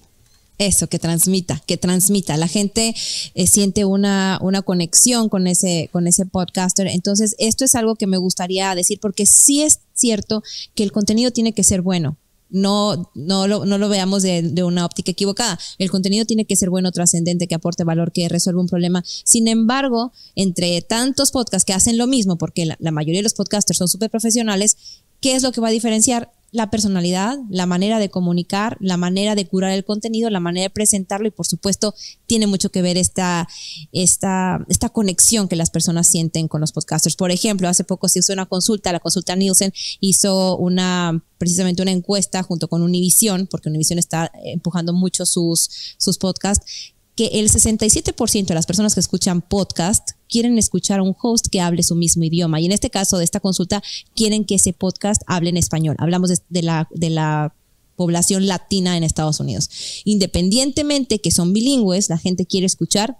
eso, 0.59 0.87
que 0.87 0.99
transmita, 0.99 1.63
que 1.65 1.77
transmita. 1.77 2.37
La 2.37 2.47
gente 2.47 2.93
eh, 3.33 3.47
siente 3.47 3.85
una, 3.85 4.37
una 4.41 4.61
conexión 4.61 5.29
con 5.29 5.47
ese, 5.47 5.89
con 5.91 6.05
ese 6.05 6.25
podcaster. 6.25 6.85
Entonces, 6.87 7.35
esto 7.39 7.65
es 7.65 7.73
algo 7.75 7.95
que 7.95 8.07
me 8.07 8.17
gustaría 8.17 8.75
decir 8.75 8.99
porque 9.01 9.25
sí 9.25 9.61
es 9.61 9.79
cierto 9.93 10.43
que 10.75 10.83
el 10.83 10.91
contenido 10.91 11.31
tiene 11.31 11.53
que 11.53 11.63
ser 11.63 11.81
bueno. 11.81 12.17
No, 12.51 13.11
no, 13.13 13.47
lo, 13.47 13.63
no 13.65 13.77
lo 13.77 13.89
veamos 13.89 14.23
de, 14.23 14.63
una 14.63 14.83
óptica 14.83 15.11
equivocada. 15.11 15.59
El 15.77 15.91
contenido 15.91 16.25
tiene 16.25 16.45
que 16.45 16.55
ser 16.55 16.71
bueno, 16.71 16.91
trascendente, 16.91 17.47
que 17.47 17.53
aporte 17.53 17.83
valor, 17.83 18.11
que 18.11 18.27
resuelva 18.27 18.61
un 18.61 18.67
problema. 18.67 19.03
Sin 19.05 19.47
embargo, 19.47 20.11
entre 20.35 20.81
tantos 20.81 21.29
podcasts 21.31 21.63
que 21.63 21.73
hacen 21.73 21.97
lo 21.97 22.07
mismo, 22.07 22.37
porque 22.37 22.65
la, 22.65 22.75
la 22.79 22.91
mayoría 22.91 23.19
de 23.19 23.23
los 23.23 23.35
podcasters 23.35 23.77
son 23.77 23.87
súper 23.87 24.09
profesionales, 24.09 24.77
¿qué 25.21 25.35
es 25.35 25.43
lo 25.43 25.51
que 25.51 25.61
va 25.61 25.69
a 25.69 25.71
diferenciar? 25.71 26.31
la 26.51 26.69
personalidad, 26.69 27.37
la 27.49 27.65
manera 27.65 27.99
de 27.99 28.09
comunicar, 28.09 28.77
la 28.79 28.97
manera 28.97 29.35
de 29.35 29.47
curar 29.47 29.71
el 29.71 29.85
contenido, 29.85 30.29
la 30.29 30.39
manera 30.39 30.63
de 30.63 30.69
presentarlo 30.69 31.27
y 31.27 31.31
por 31.31 31.45
supuesto 31.45 31.93
tiene 32.25 32.47
mucho 32.47 32.71
que 32.71 32.81
ver 32.81 32.97
esta, 32.97 33.47
esta, 33.91 34.65
esta 34.67 34.89
conexión 34.89 35.47
que 35.47 35.55
las 35.55 35.69
personas 35.69 36.07
sienten 36.07 36.47
con 36.47 36.61
los 36.61 36.71
podcasters. 36.71 37.15
Por 37.15 37.31
ejemplo, 37.31 37.67
hace 37.67 37.83
poco 37.83 38.07
se 38.07 38.19
hizo 38.19 38.33
una 38.33 38.47
consulta, 38.47 38.91
la 38.91 38.99
consulta 38.99 39.35
Nielsen 39.35 39.73
hizo 39.99 40.57
una 40.57 41.23
precisamente 41.37 41.81
una 41.81 41.91
encuesta 41.91 42.43
junto 42.43 42.67
con 42.67 42.81
Univision, 42.81 43.47
porque 43.47 43.69
Univision 43.69 43.97
está 43.97 44.29
empujando 44.43 44.91
mucho 44.91 45.25
sus, 45.25 45.95
sus 45.97 46.17
podcasts 46.17 46.93
que 47.19 47.25
el 47.33 47.49
67% 47.49 48.45
de 48.45 48.53
las 48.55 48.65
personas 48.65 48.93
que 48.93 49.01
escuchan 49.01 49.41
podcast 49.41 50.11
quieren 50.29 50.57
escuchar 50.57 51.01
a 51.01 51.03
un 51.03 51.13
host 51.21 51.47
que 51.51 51.59
hable 51.59 51.83
su 51.83 51.93
mismo 51.93 52.23
idioma. 52.23 52.61
Y 52.61 52.65
en 52.65 52.71
este 52.71 52.89
caso 52.89 53.17
de 53.17 53.25
esta 53.25 53.41
consulta, 53.41 53.83
quieren 54.15 54.45
que 54.45 54.55
ese 54.55 54.71
podcast 54.71 55.21
hable 55.27 55.49
en 55.49 55.57
español. 55.57 55.97
Hablamos 55.99 56.29
de, 56.29 56.61
la, 56.61 56.87
de 56.91 57.09
la 57.09 57.53
población 57.97 58.47
latina 58.47 58.95
en 58.95 59.03
Estados 59.03 59.41
Unidos. 59.41 59.69
Independientemente 60.05 61.19
que 61.19 61.29
son 61.29 61.51
bilingües, 61.51 62.07
la 62.07 62.17
gente 62.17 62.45
quiere 62.45 62.65
escuchar 62.65 63.17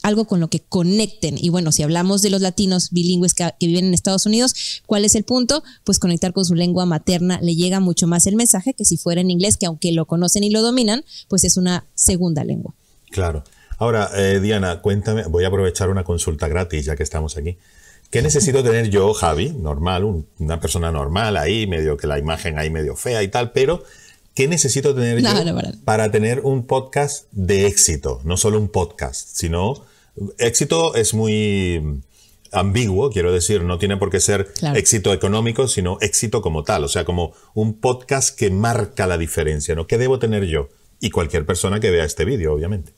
algo 0.00 0.24
con 0.24 0.40
lo 0.40 0.48
que 0.48 0.60
conecten. 0.60 1.36
Y 1.36 1.50
bueno, 1.50 1.72
si 1.72 1.82
hablamos 1.82 2.22
de 2.22 2.30
los 2.30 2.40
latinos 2.40 2.88
bilingües 2.90 3.34
que, 3.34 3.52
viven 3.60 3.84
en 3.84 3.92
Estados 3.92 4.24
Unidos, 4.24 4.54
¿cuál 4.86 5.04
es 5.04 5.14
el 5.14 5.24
punto? 5.24 5.62
Pues 5.84 5.98
conectar 5.98 6.32
con 6.32 6.46
su 6.46 6.54
lengua 6.54 6.86
materna 6.86 7.38
le 7.42 7.54
llega 7.54 7.80
mucho 7.80 8.06
más 8.06 8.26
el 8.26 8.34
mensaje 8.34 8.72
que 8.72 8.86
si 8.86 8.96
fuera 8.96 9.20
en 9.20 9.30
inglés, 9.30 9.58
que 9.58 9.66
aunque 9.66 9.92
lo 9.92 10.06
conocen 10.06 10.42
y 10.42 10.48
lo 10.48 10.62
dominan, 10.62 11.04
pues 11.28 11.44
es 11.44 11.58
una 11.58 11.86
segunda 11.94 12.44
lengua. 12.44 12.74
Claro. 13.12 13.44
Ahora, 13.78 14.10
eh, 14.14 14.40
Diana, 14.40 14.80
cuéntame, 14.80 15.24
voy 15.24 15.44
a 15.44 15.48
aprovechar 15.48 15.90
una 15.90 16.04
consulta 16.04 16.48
gratis 16.48 16.84
ya 16.84 16.96
que 16.96 17.02
estamos 17.02 17.36
aquí. 17.36 17.58
¿Qué 18.10 18.20
necesito 18.20 18.62
tener 18.62 18.90
yo, 18.90 19.14
Javi, 19.14 19.50
normal, 19.50 20.24
una 20.38 20.60
persona 20.60 20.92
normal 20.92 21.36
ahí, 21.36 21.66
medio 21.66 21.96
que 21.96 22.06
la 22.06 22.18
imagen 22.18 22.58
ahí 22.58 22.68
medio 22.68 22.94
fea 22.94 23.22
y 23.22 23.28
tal, 23.28 23.52
pero 23.52 23.84
¿qué 24.34 24.48
necesito 24.48 24.94
tener 24.94 25.22
yo 25.22 25.28
para 25.84 26.10
tener 26.10 26.40
un 26.40 26.66
podcast 26.66 27.26
de 27.32 27.66
éxito? 27.66 28.20
No 28.24 28.36
solo 28.36 28.58
un 28.58 28.68
podcast, 28.68 29.28
sino 29.32 29.84
éxito 30.38 30.94
es 30.94 31.14
muy 31.14 32.02
ambiguo, 32.52 33.10
quiero 33.10 33.32
decir, 33.32 33.64
no 33.64 33.78
tiene 33.78 33.96
por 33.96 34.10
qué 34.10 34.20
ser 34.20 34.52
éxito 34.74 35.12
económico, 35.12 35.66
sino 35.66 35.96
éxito 36.02 36.42
como 36.42 36.64
tal, 36.64 36.84
o 36.84 36.88
sea, 36.88 37.04
como 37.04 37.32
un 37.54 37.80
podcast 37.80 38.38
que 38.38 38.50
marca 38.50 39.06
la 39.06 39.16
diferencia, 39.16 39.74
¿no? 39.74 39.86
¿Qué 39.86 39.96
debo 39.96 40.18
tener 40.18 40.44
yo? 40.44 40.68
Y 41.00 41.10
cualquier 41.10 41.46
persona 41.46 41.80
que 41.80 41.90
vea 41.90 42.04
este 42.04 42.24
vídeo, 42.24 42.52
obviamente. 42.52 42.92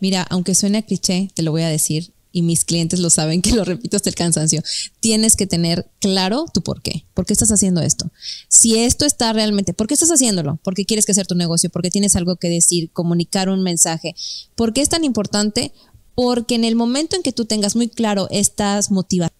Mira, 0.00 0.22
aunque 0.30 0.54
suene 0.54 0.78
a 0.78 0.82
cliché, 0.82 1.30
te 1.34 1.42
lo 1.42 1.50
voy 1.50 1.62
a 1.62 1.68
decir, 1.68 2.12
y 2.30 2.42
mis 2.42 2.64
clientes 2.64 3.00
lo 3.00 3.10
saben 3.10 3.42
que 3.42 3.52
lo 3.52 3.64
repito 3.64 3.96
hasta 3.96 4.08
el 4.08 4.14
cansancio, 4.14 4.62
tienes 5.00 5.36
que 5.36 5.46
tener 5.46 5.90
claro 6.00 6.46
tu 6.52 6.62
por 6.62 6.82
qué. 6.82 7.04
¿Por 7.14 7.26
qué 7.26 7.32
estás 7.32 7.50
haciendo 7.50 7.80
esto? 7.80 8.10
Si 8.48 8.78
esto 8.78 9.06
está 9.06 9.32
realmente, 9.32 9.74
¿por 9.74 9.86
qué 9.86 9.94
estás 9.94 10.10
haciéndolo? 10.10 10.58
Porque 10.62 10.84
quieres 10.84 11.06
que 11.06 11.12
hacer 11.12 11.26
tu 11.26 11.34
negocio, 11.34 11.70
porque 11.70 11.90
tienes 11.90 12.16
algo 12.16 12.36
que 12.36 12.48
decir, 12.48 12.90
comunicar 12.92 13.48
un 13.48 13.62
mensaje. 13.62 14.14
¿Por 14.54 14.72
qué 14.72 14.82
es 14.82 14.88
tan 14.88 15.04
importante? 15.04 15.72
Porque 16.14 16.54
en 16.54 16.64
el 16.64 16.74
momento 16.74 17.16
en 17.16 17.22
que 17.22 17.32
tú 17.32 17.44
tengas 17.44 17.76
muy 17.76 17.88
claro 17.88 18.28
estas 18.30 18.90
motivaciones, 18.90 19.38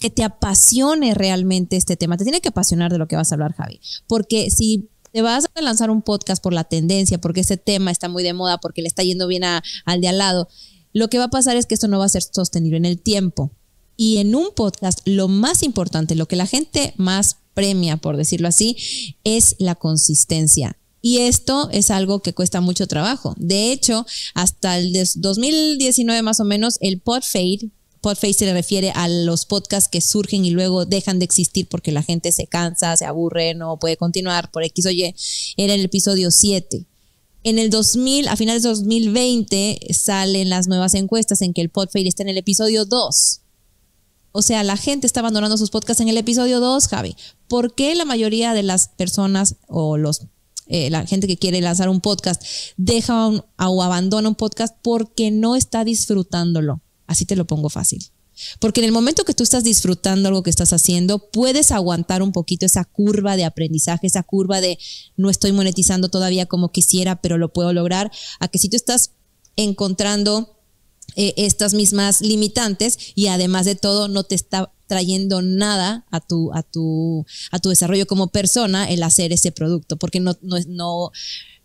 que 0.00 0.10
te 0.10 0.24
apasione 0.24 1.14
realmente 1.14 1.76
este 1.76 1.96
tema, 1.96 2.16
te 2.16 2.24
tiene 2.24 2.40
que 2.40 2.48
apasionar 2.48 2.90
de 2.90 2.98
lo 2.98 3.06
que 3.06 3.16
vas 3.16 3.30
a 3.30 3.36
hablar, 3.36 3.54
Javi. 3.54 3.80
Porque 4.08 4.50
si 4.50 4.88
te 5.16 5.22
vas 5.22 5.48
a 5.54 5.62
lanzar 5.62 5.88
un 5.88 6.02
podcast 6.02 6.42
por 6.42 6.52
la 6.52 6.64
tendencia, 6.64 7.16
porque 7.16 7.40
ese 7.40 7.56
tema 7.56 7.90
está 7.90 8.06
muy 8.06 8.22
de 8.22 8.34
moda, 8.34 8.58
porque 8.58 8.82
le 8.82 8.88
está 8.88 9.02
yendo 9.02 9.26
bien 9.26 9.44
al 9.44 10.00
de 10.02 10.08
al 10.08 10.18
lado, 10.18 10.46
lo 10.92 11.08
que 11.08 11.16
va 11.16 11.24
a 11.24 11.30
pasar 11.30 11.56
es 11.56 11.64
que 11.64 11.72
esto 11.72 11.88
no 11.88 11.98
va 11.98 12.04
a 12.04 12.10
ser 12.10 12.22
sostenible 12.22 12.76
en 12.76 12.84
el 12.84 13.00
tiempo. 13.00 13.50
Y 13.96 14.18
en 14.18 14.34
un 14.34 14.48
podcast, 14.54 15.00
lo 15.06 15.28
más 15.28 15.62
importante, 15.62 16.16
lo 16.16 16.28
que 16.28 16.36
la 16.36 16.44
gente 16.44 16.92
más 16.98 17.38
premia, 17.54 17.96
por 17.96 18.18
decirlo 18.18 18.46
así, 18.46 18.76
es 19.24 19.56
la 19.58 19.74
consistencia. 19.74 20.76
Y 21.00 21.20
esto 21.20 21.70
es 21.72 21.90
algo 21.90 22.20
que 22.20 22.34
cuesta 22.34 22.60
mucho 22.60 22.86
trabajo. 22.86 23.34
De 23.38 23.72
hecho, 23.72 24.04
hasta 24.34 24.76
el 24.76 24.92
2019 25.14 26.20
más 26.20 26.40
o 26.40 26.44
menos, 26.44 26.76
el 26.82 27.00
podfade, 27.00 27.70
podfade 28.00 28.34
se 28.34 28.52
refiere 28.52 28.90
a 28.94 29.08
los 29.08 29.46
podcasts 29.46 29.88
que 29.90 30.00
surgen 30.00 30.44
y 30.44 30.50
luego 30.50 30.84
dejan 30.84 31.18
de 31.18 31.24
existir 31.24 31.68
porque 31.68 31.92
la 31.92 32.02
gente 32.02 32.32
se 32.32 32.46
cansa, 32.46 32.96
se 32.96 33.04
aburre, 33.04 33.54
no 33.54 33.78
puede 33.78 33.96
continuar 33.96 34.50
por 34.50 34.64
X 34.64 34.86
o 34.86 34.90
Y, 34.90 35.14
era 35.56 35.74
el 35.74 35.84
episodio 35.84 36.30
7. 36.30 36.86
En 37.44 37.58
el 37.58 37.70
2000, 37.70 38.28
a 38.28 38.36
finales 38.36 38.64
de 38.64 38.70
2020, 38.70 39.78
salen 39.92 40.50
las 40.50 40.66
nuevas 40.66 40.94
encuestas 40.94 41.42
en 41.42 41.52
que 41.52 41.60
el 41.60 41.70
Podfade 41.70 42.08
está 42.08 42.24
en 42.24 42.28
el 42.28 42.38
episodio 42.38 42.84
2. 42.84 43.40
O 44.32 44.42
sea, 44.42 44.64
la 44.64 44.76
gente 44.76 45.06
está 45.06 45.20
abandonando 45.20 45.56
sus 45.56 45.70
podcasts 45.70 46.00
en 46.00 46.08
el 46.08 46.16
episodio 46.18 46.60
2, 46.60 46.88
Javi. 46.88 47.16
¿Por 47.48 47.74
qué 47.74 47.94
la 47.94 48.04
mayoría 48.04 48.52
de 48.52 48.62
las 48.62 48.88
personas 48.88 49.54
o 49.68 49.96
los 49.96 50.26
eh, 50.68 50.90
la 50.90 51.06
gente 51.06 51.28
que 51.28 51.36
quiere 51.36 51.60
lanzar 51.60 51.88
un 51.88 52.00
podcast 52.00 52.42
deja 52.76 53.28
o 53.28 53.82
abandona 53.82 54.28
un 54.28 54.34
podcast 54.34 54.76
porque 54.82 55.30
no 55.30 55.56
está 55.56 55.84
disfrutándolo? 55.84 56.82
Así 57.06 57.24
te 57.24 57.36
lo 57.36 57.46
pongo 57.46 57.68
fácil. 57.68 58.10
Porque 58.60 58.80
en 58.80 58.86
el 58.86 58.92
momento 58.92 59.24
que 59.24 59.34
tú 59.34 59.42
estás 59.42 59.64
disfrutando 59.64 60.28
algo 60.28 60.42
que 60.42 60.50
estás 60.50 60.72
haciendo, 60.72 61.30
puedes 61.30 61.70
aguantar 61.70 62.22
un 62.22 62.32
poquito 62.32 62.66
esa 62.66 62.84
curva 62.84 63.36
de 63.36 63.44
aprendizaje, 63.44 64.06
esa 64.06 64.22
curva 64.22 64.60
de 64.60 64.78
no 65.16 65.30
estoy 65.30 65.52
monetizando 65.52 66.10
todavía 66.10 66.46
como 66.46 66.70
quisiera, 66.70 67.22
pero 67.22 67.38
lo 67.38 67.52
puedo 67.52 67.72
lograr, 67.72 68.10
a 68.38 68.48
que 68.48 68.58
si 68.58 68.68
tú 68.68 68.76
estás 68.76 69.12
encontrando 69.56 70.60
eh, 71.14 71.32
estas 71.38 71.72
mismas 71.72 72.20
limitantes 72.20 72.98
y 73.14 73.28
además 73.28 73.64
de 73.64 73.74
todo 73.74 74.08
no 74.08 74.24
te 74.24 74.34
está 74.34 74.70
trayendo 74.86 75.42
nada 75.42 76.06
a 76.10 76.20
tu, 76.20 76.52
a 76.54 76.62
tu, 76.62 77.24
a 77.50 77.58
tu 77.58 77.68
desarrollo 77.70 78.06
como 78.06 78.28
persona 78.28 78.88
el 78.88 79.02
hacer 79.02 79.32
ese 79.32 79.52
producto, 79.52 79.96
porque 79.96 80.20
no, 80.20 80.36
no, 80.42 80.56
no 80.68 81.12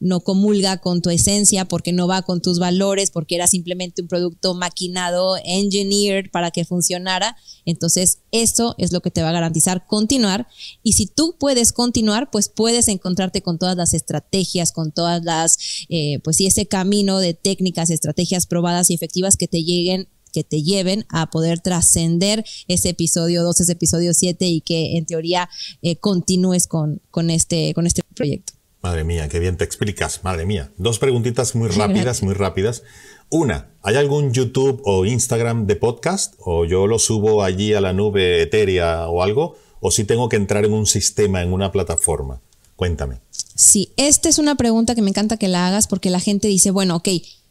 no 0.02 0.22
comulga 0.22 0.78
con 0.78 1.02
tu 1.02 1.12
esencia, 1.12 1.66
porque 1.66 1.94
no 1.94 2.08
va 2.08 2.24
con 2.24 2.42
tus 2.42 2.58
valores, 2.58 3.12
porque 3.12 3.36
era 3.36 3.46
simplemente 3.46 4.02
un 4.02 4.08
producto 4.08 4.56
maquinado, 4.56 5.38
engineered 5.46 6.32
para 6.32 6.50
que 6.50 6.66
funcionara. 6.66 7.38
Entonces, 7.66 8.18
eso 8.32 8.74
es 8.80 8.92
lo 8.92 9.02
que 9.02 9.12
te 9.12 9.22
va 9.22 9.30
a 9.30 9.34
garantizar 9.34 9.86
continuar. 9.86 10.48
Y 10.82 10.94
si 10.94 11.06
tú 11.06 11.36
puedes 11.40 11.72
continuar, 11.72 12.32
pues 12.32 12.50
puedes 12.50 12.88
encontrarte 12.88 13.44
con 13.44 13.60
todas 13.60 13.78
las 13.78 13.94
estrategias, 13.94 14.72
con 14.72 14.92
todas 14.92 15.24
las, 15.24 15.86
eh, 15.88 16.20
pues 16.24 16.38
sí, 16.38 16.48
ese 16.48 16.66
camino 16.66 17.20
de 17.20 17.36
técnicas, 17.36 17.92
estrategias 17.92 18.48
probadas 18.48 18.90
y 18.90 18.96
efectivas 18.96 19.38
que 19.38 19.48
te 19.48 19.64
lleguen 19.64 20.10
que 20.32 20.44
te 20.44 20.64
lleven 20.64 21.06
a 21.10 21.30
poder 21.30 21.60
trascender 21.60 22.44
ese 22.68 22.90
episodio 22.90 23.44
2, 23.44 23.62
ese 23.62 23.72
episodio 23.74 24.14
7 24.14 24.46
y 24.48 24.62
que 24.62 24.98
en 24.98 25.06
teoría 25.06 25.50
eh, 25.82 25.98
continúes 25.98 26.68
con, 26.68 27.02
con, 27.12 27.30
este, 27.30 27.74
con 27.74 27.88
este 27.88 28.02
proyecto. 28.16 28.54
Madre 28.82 29.04
mía, 29.04 29.30
qué 29.30 29.38
bien 29.38 29.58
te 29.58 29.64
explicas, 29.64 30.24
madre 30.24 30.46
mía. 30.46 30.72
Dos 30.78 30.98
preguntitas 30.98 31.54
muy 31.54 31.70
rápidas, 31.70 32.24
muy 32.24 32.34
rápidas. 32.34 32.82
Una, 33.30 33.70
¿hay 33.84 33.96
algún 33.96 34.34
YouTube 34.34 34.82
o 34.84 35.06
Instagram 35.06 35.68
de 35.68 35.76
podcast? 35.76 36.34
¿O 36.40 36.66
yo 36.66 36.88
lo 36.88 36.98
subo 36.98 37.44
allí 37.44 37.74
a 37.76 37.82
la 37.82 37.94
nube 37.94 38.42
etérea 38.42 39.08
o 39.08 39.22
algo? 39.22 39.56
¿O 39.80 39.92
si 39.92 40.04
tengo 40.04 40.30
que 40.30 40.36
entrar 40.36 40.66
en 40.66 40.74
un 40.74 40.88
sistema, 40.88 41.44
en 41.44 41.54
una 41.54 41.72
plataforma? 41.72 42.42
Cuéntame. 42.76 43.20
Sí, 43.30 43.92
esta 43.98 44.28
es 44.28 44.40
una 44.40 44.56
pregunta 44.56 44.96
que 44.96 45.04
me 45.04 45.10
encanta 45.10 45.38
que 45.38 45.48
la 45.48 45.68
hagas 45.68 45.88
porque 45.88 46.10
la 46.10 46.20
gente 46.20 46.48
dice, 46.48 46.72
bueno, 46.72 46.96
ok, 46.96 47.10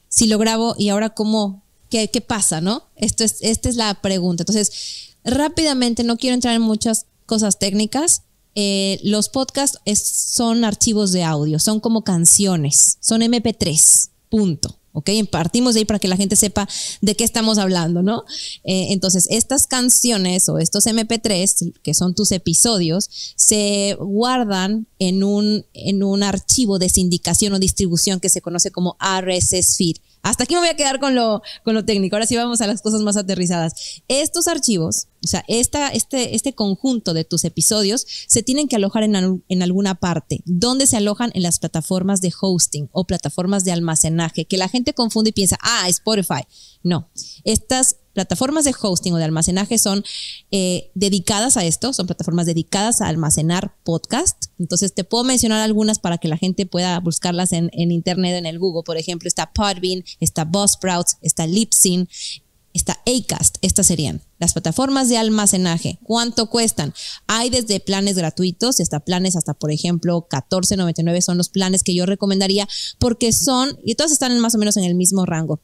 si 0.08 0.26
lo 0.26 0.38
grabo 0.38 0.74
y 0.76 0.88
ahora 0.88 1.10
cómo, 1.10 1.62
qué, 1.90 2.08
qué 2.10 2.20
pasa, 2.20 2.60
¿no? 2.60 2.84
Esto 2.96 3.24
es, 3.24 3.36
esta 3.40 3.68
es 3.68 3.76
la 3.76 4.00
pregunta. 4.00 4.42
Entonces, 4.42 5.16
rápidamente, 5.24 6.04
no 6.04 6.16
quiero 6.16 6.34
entrar 6.34 6.54
en 6.54 6.62
muchas 6.62 7.06
cosas 7.26 7.58
técnicas, 7.58 8.22
eh, 8.54 8.98
los 9.04 9.28
podcasts 9.28 9.78
son 9.94 10.64
archivos 10.64 11.12
de 11.12 11.22
audio, 11.22 11.58
son 11.58 11.80
como 11.80 12.02
canciones, 12.02 12.98
son 13.00 13.20
MP3, 13.20 14.10
punto. 14.28 14.76
¿ok? 14.92 15.10
Partimos 15.30 15.74
de 15.74 15.80
ahí 15.80 15.84
para 15.84 15.98
que 15.98 16.08
la 16.08 16.16
gente 16.16 16.36
sepa 16.36 16.68
de 17.00 17.14
qué 17.14 17.24
estamos 17.24 17.58
hablando, 17.58 18.02
¿no? 18.02 18.24
Eh, 18.64 18.88
entonces, 18.90 19.26
estas 19.30 19.66
canciones 19.66 20.48
o 20.48 20.58
estos 20.58 20.86
MP3, 20.86 21.74
que 21.82 21.94
son 21.94 22.14
tus 22.14 22.32
episodios, 22.32 23.08
se 23.36 23.96
guardan 24.00 24.88
en 24.98 25.22
un, 25.22 25.64
en 25.74 26.02
un 26.02 26.22
archivo 26.22 26.78
de 26.78 26.88
sindicación 26.88 27.52
o 27.52 27.58
distribución 27.58 28.20
que 28.20 28.28
se 28.28 28.40
conoce 28.40 28.70
como 28.70 28.96
RSS 29.00 29.76
feed. 29.76 29.96
Hasta 30.22 30.44
aquí 30.44 30.54
me 30.54 30.60
voy 30.60 30.68
a 30.68 30.76
quedar 30.76 31.00
con 31.00 31.14
lo, 31.14 31.42
con 31.64 31.74
lo 31.74 31.84
técnico. 31.84 32.16
Ahora 32.16 32.26
sí 32.26 32.36
vamos 32.36 32.60
a 32.60 32.66
las 32.66 32.82
cosas 32.82 33.00
más 33.00 33.16
aterrizadas. 33.16 34.02
Estos 34.08 34.48
archivos, 34.48 35.08
o 35.24 35.26
sea, 35.26 35.44
esta, 35.48 35.88
este, 35.88 36.34
este 36.34 36.54
conjunto 36.54 37.14
de 37.14 37.24
tus 37.24 37.44
episodios 37.44 38.06
se 38.26 38.42
tienen 38.42 38.68
que 38.68 38.76
alojar 38.76 39.02
en, 39.02 39.42
en 39.48 39.62
alguna 39.62 39.94
parte. 39.94 40.40
¿Dónde 40.44 40.86
se 40.86 40.96
alojan? 40.96 41.30
En 41.34 41.42
las 41.42 41.58
plataformas 41.58 42.20
de 42.20 42.32
hosting 42.38 42.88
o 42.92 43.04
plataformas 43.04 43.64
de 43.64 43.72
almacenaje, 43.72 44.44
que 44.44 44.58
la 44.58 44.68
gente 44.68 44.94
confunde 44.94 45.30
y 45.30 45.32
piensa, 45.32 45.58
ah, 45.62 45.88
Spotify. 45.88 46.42
No, 46.82 47.10
estas 47.44 47.96
plataformas 48.14 48.64
de 48.64 48.74
hosting 48.78 49.12
o 49.12 49.16
de 49.18 49.24
almacenaje 49.24 49.78
son 49.78 50.02
eh, 50.50 50.90
dedicadas 50.94 51.56
a 51.56 51.64
esto, 51.64 51.92
son 51.92 52.06
plataformas 52.06 52.46
dedicadas 52.46 53.00
a 53.00 53.08
almacenar 53.08 53.74
podcast. 53.84 54.46
Entonces 54.58 54.94
te 54.94 55.04
puedo 55.04 55.24
mencionar 55.24 55.60
algunas 55.60 55.98
para 55.98 56.18
que 56.18 56.28
la 56.28 56.36
gente 56.36 56.66
pueda 56.66 56.98
buscarlas 57.00 57.52
en, 57.52 57.70
internet, 57.72 58.34
en 58.36 58.46
el 58.46 58.58
Google. 58.58 58.82
Por 58.84 58.96
ejemplo, 58.96 59.28
está 59.28 59.52
Podbean, 59.52 60.04
está 60.20 60.44
Buzzsprout, 60.44 61.06
está 61.20 61.46
Libsyn, 61.46 62.08
está 62.72 63.00
Acast. 63.06 63.58
Estas 63.60 63.86
serían 63.86 64.22
las 64.38 64.54
plataformas 64.54 65.08
de 65.08 65.18
almacenaje. 65.18 65.98
¿Cuánto 66.02 66.48
cuestan? 66.48 66.94
Hay 67.26 67.50
desde 67.50 67.78
planes 67.80 68.16
gratuitos 68.16 68.80
hasta 68.80 69.00
planes 69.00 69.36
hasta, 69.36 69.54
por 69.54 69.70
ejemplo, 69.70 70.26
14.99 70.30 71.20
son 71.20 71.36
los 71.36 71.50
planes 71.50 71.82
que 71.82 71.94
yo 71.94 72.06
recomendaría 72.06 72.66
porque 72.98 73.32
son, 73.32 73.78
y 73.84 73.96
todas 73.96 74.12
están 74.12 74.38
más 74.40 74.54
o 74.54 74.58
menos 74.58 74.76
en 74.78 74.84
el 74.84 74.94
mismo 74.94 75.26
rango 75.26 75.60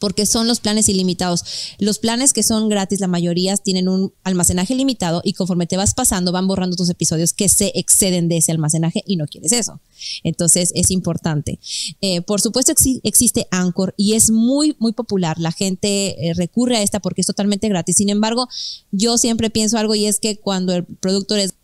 porque 0.00 0.26
son 0.26 0.48
los 0.48 0.58
planes 0.58 0.88
ilimitados. 0.88 1.44
Los 1.78 2.00
planes 2.00 2.32
que 2.32 2.42
son 2.42 2.68
gratis, 2.68 2.98
la 2.98 3.06
mayoría 3.06 3.56
tienen 3.56 3.88
un 3.88 4.12
almacenaje 4.24 4.74
limitado 4.74 5.20
y 5.24 5.34
conforme 5.34 5.66
te 5.66 5.76
vas 5.76 5.94
pasando 5.94 6.32
van 6.32 6.48
borrando 6.48 6.74
tus 6.74 6.90
episodios 6.90 7.32
que 7.32 7.48
se 7.48 7.70
exceden 7.76 8.28
de 8.28 8.38
ese 8.38 8.50
almacenaje 8.50 9.04
y 9.06 9.16
no 9.16 9.26
quieres 9.26 9.52
eso. 9.52 9.80
Entonces 10.24 10.72
es 10.74 10.90
importante. 10.90 11.60
Eh, 12.00 12.22
por 12.22 12.40
supuesto 12.40 12.72
existe 13.04 13.46
Anchor 13.50 13.94
y 13.96 14.14
es 14.14 14.30
muy, 14.30 14.74
muy 14.78 14.92
popular. 14.92 15.38
La 15.38 15.52
gente 15.52 16.28
eh, 16.28 16.34
recurre 16.34 16.76
a 16.76 16.82
esta 16.82 17.00
porque 17.00 17.20
es 17.20 17.26
totalmente 17.26 17.68
gratis. 17.68 17.96
Sin 17.96 18.08
embargo, 18.08 18.48
yo 18.90 19.18
siempre 19.18 19.50
pienso 19.50 19.78
algo 19.78 19.94
y 19.94 20.06
es 20.06 20.18
que 20.18 20.38
cuando 20.38 20.72
el 20.74 20.84
productor 20.84 21.38
es 21.38 21.54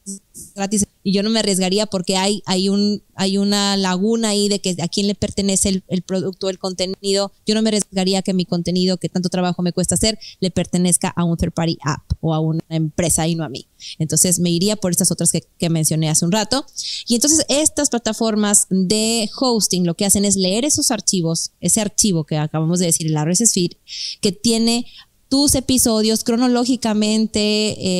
gratis 0.54 0.86
y 1.06 1.12
yo 1.12 1.22
no 1.22 1.30
me 1.30 1.38
arriesgaría 1.38 1.86
porque 1.86 2.16
hay, 2.16 2.42
hay, 2.46 2.68
un, 2.68 3.00
hay 3.14 3.38
una 3.38 3.76
laguna 3.76 4.30
ahí 4.30 4.48
de 4.48 4.58
que 4.58 4.74
a 4.82 4.88
quién 4.88 5.06
le 5.06 5.14
pertenece 5.14 5.82
el, 5.86 6.02
producto, 6.02 6.50
el 6.50 6.58
contenido. 6.58 7.30
Yo 7.46 7.54
no 7.54 7.62
me 7.62 7.68
arriesgaría 7.68 8.22
que 8.22 8.34
mi 8.34 8.44
contenido, 8.44 8.96
que 8.96 9.08
tanto 9.08 9.28
trabajo 9.28 9.62
me 9.62 9.72
cuesta 9.72 9.94
hacer, 9.94 10.18
le 10.40 10.50
pertenezca 10.50 11.08
a 11.08 11.22
un 11.22 11.36
third 11.36 11.52
party 11.52 11.78
app 11.84 12.02
o 12.20 12.34
a 12.34 12.40
una 12.40 12.60
empresa 12.70 13.28
y 13.28 13.36
no 13.36 13.44
a 13.44 13.48
mí. 13.48 13.68
Entonces 14.00 14.40
me 14.40 14.50
iría 14.50 14.74
por 14.74 14.90
estas 14.90 15.12
otras 15.12 15.30
que, 15.30 15.44
que 15.58 15.70
mencioné 15.70 16.10
hace 16.10 16.24
un 16.24 16.32
rato. 16.32 16.66
Y 17.06 17.14
entonces 17.14 17.46
estas 17.48 17.88
plataformas 17.88 18.66
de 18.68 19.30
hosting 19.38 19.86
lo 19.86 19.94
que 19.94 20.06
hacen 20.06 20.24
es 20.24 20.34
leer 20.34 20.64
esos 20.64 20.90
archivos, 20.90 21.52
ese 21.60 21.80
archivo 21.80 22.24
que 22.24 22.36
acabamos 22.36 22.80
de 22.80 22.86
decir, 22.86 23.06
el 23.06 23.16
RSS 23.16 23.52
feed, 23.52 23.74
que 24.20 24.32
tiene 24.32 24.86
tus 25.28 25.54
episodios 25.54 26.24
cronológicamente 26.24 27.40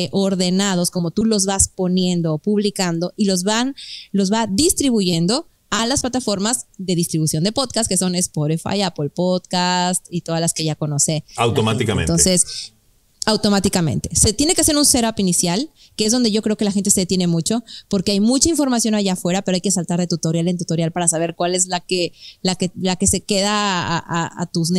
eh, 0.03 0.09
ordenados, 0.11 0.91
como 0.91 1.11
tú 1.11 1.25
los 1.25 1.45
vas 1.45 1.67
poniendo 1.67 2.33
o 2.33 2.37
publicando, 2.37 3.13
y 3.17 3.25
los 3.25 3.43
van, 3.43 3.75
los 4.11 4.31
va 4.31 4.47
distribuyendo 4.47 5.47
a 5.69 5.85
las 5.85 6.01
plataformas 6.01 6.67
de 6.77 6.95
distribución 6.95 7.43
de 7.43 7.51
podcast, 7.51 7.89
que 7.89 7.97
son 7.97 8.15
Spotify, 8.15 8.81
Apple 8.81 9.09
Podcast 9.09 10.05
y 10.09 10.21
todas 10.21 10.39
las 10.39 10.53
que 10.53 10.63
ya 10.63 10.75
conoce. 10.75 11.25
Automáticamente. 11.35 12.11
Entonces, 12.11 12.73
automáticamente. 13.25 14.09
Se 14.15 14.31
tiene 14.31 14.55
que 14.55 14.61
hacer 14.61 14.77
un 14.77 14.85
setup 14.85 15.19
inicial, 15.19 15.69
que 15.97 16.05
es 16.05 16.13
donde 16.13 16.31
yo 16.31 16.41
creo 16.41 16.55
que 16.55 16.63
la 16.63 16.71
gente 16.71 16.91
se 16.91 17.01
detiene 17.01 17.27
mucho, 17.27 17.63
porque 17.89 18.13
hay 18.13 18.21
mucha 18.21 18.47
información 18.47 18.95
allá 18.95 19.13
afuera, 19.13 19.41
pero 19.41 19.55
hay 19.55 19.61
que 19.61 19.71
saltar 19.71 19.99
de 19.99 20.07
tutorial 20.07 20.47
en 20.47 20.57
tutorial 20.57 20.93
para 20.93 21.09
saber 21.09 21.35
cuál 21.35 21.53
es 21.53 21.67
la 21.67 21.81
que, 21.81 22.13
la 22.41 22.55
que, 22.55 22.71
la 22.75 22.95
que 22.95 23.07
se 23.07 23.21
queda 23.21 23.51
a, 23.51 23.97
a, 23.97 24.41
a 24.41 24.45
tus 24.45 24.71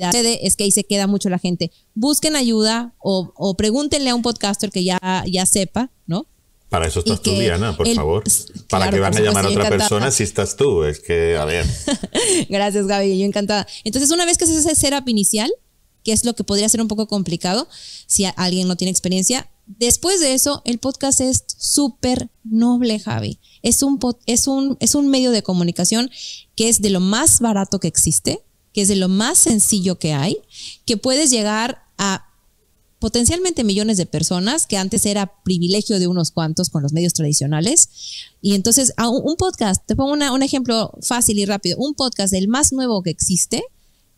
es 0.00 0.56
que 0.56 0.64
ahí 0.64 0.70
se 0.70 0.84
queda 0.84 1.06
mucho 1.06 1.28
la 1.28 1.38
gente. 1.38 1.70
Busquen 1.94 2.36
ayuda 2.36 2.94
o, 2.98 3.54
pregúntenle 3.56 4.10
a 4.10 4.14
un 4.14 4.22
podcaster 4.22 4.70
que 4.70 4.84
ya, 4.84 5.24
ya 5.26 5.46
sepa, 5.46 5.90
¿no? 6.06 6.26
Para 6.68 6.88
eso 6.88 7.00
estás 7.00 7.22
tú, 7.22 7.30
Diana, 7.30 7.76
por 7.76 7.88
favor. 7.94 8.24
Para 8.68 8.90
que 8.90 8.98
van 8.98 9.16
a 9.16 9.20
llamar 9.20 9.46
a 9.46 9.48
otra 9.48 9.68
persona 9.68 10.10
si 10.10 10.24
estás 10.24 10.56
tú. 10.56 10.82
Es 10.82 10.98
que, 10.98 11.36
a 11.36 11.44
ver. 11.44 11.64
Gracias, 12.48 12.86
Gaby. 12.88 13.16
Yo 13.16 13.24
encantada. 13.24 13.66
Entonces, 13.84 14.10
una 14.10 14.24
vez 14.26 14.38
que 14.38 14.44
haces 14.44 14.66
ese 14.66 14.74
setup 14.74 15.08
inicial, 15.08 15.52
que 16.02 16.12
es 16.12 16.24
lo 16.24 16.34
que 16.34 16.42
podría 16.42 16.68
ser 16.68 16.80
un 16.80 16.88
poco 16.88 17.06
complicado 17.06 17.68
si 18.06 18.24
alguien 18.36 18.66
no 18.66 18.76
tiene 18.76 18.90
experiencia, 18.90 19.48
después 19.66 20.20
de 20.20 20.34
eso, 20.34 20.62
el 20.64 20.78
podcast 20.78 21.20
es 21.20 21.44
súper 21.46 22.28
noble, 22.42 22.98
Javi. 22.98 23.38
Es 23.62 23.84
un, 23.84 24.00
es, 24.26 24.48
un, 24.48 24.76
es 24.80 24.96
un 24.96 25.08
medio 25.08 25.30
de 25.30 25.44
comunicación 25.44 26.10
que 26.56 26.68
es 26.68 26.82
de 26.82 26.90
lo 26.90 26.98
más 26.98 27.38
barato 27.38 27.78
que 27.78 27.88
existe 27.88 28.40
que 28.74 28.82
es 28.82 28.88
de 28.88 28.96
lo 28.96 29.08
más 29.08 29.38
sencillo 29.38 29.98
que 29.98 30.12
hay, 30.12 30.36
que 30.84 30.98
puedes 30.98 31.30
llegar 31.30 31.84
a 31.96 32.26
potencialmente 32.98 33.64
millones 33.64 33.98
de 33.98 34.06
personas, 34.06 34.66
que 34.66 34.76
antes 34.76 35.06
era 35.06 35.42
privilegio 35.44 35.98
de 35.98 36.06
unos 36.06 36.30
cuantos 36.30 36.70
con 36.70 36.82
los 36.82 36.92
medios 36.92 37.12
tradicionales. 37.12 37.88
Y 38.40 38.54
entonces, 38.54 38.92
un 38.98 39.36
podcast, 39.36 39.84
te 39.86 39.94
pongo 39.94 40.12
un 40.12 40.42
ejemplo 40.42 40.90
fácil 41.02 41.38
y 41.38 41.44
rápido, 41.44 41.76
un 41.78 41.94
podcast, 41.94 42.34
el 42.34 42.48
más 42.48 42.72
nuevo 42.72 43.02
que 43.02 43.10
existe, 43.10 43.62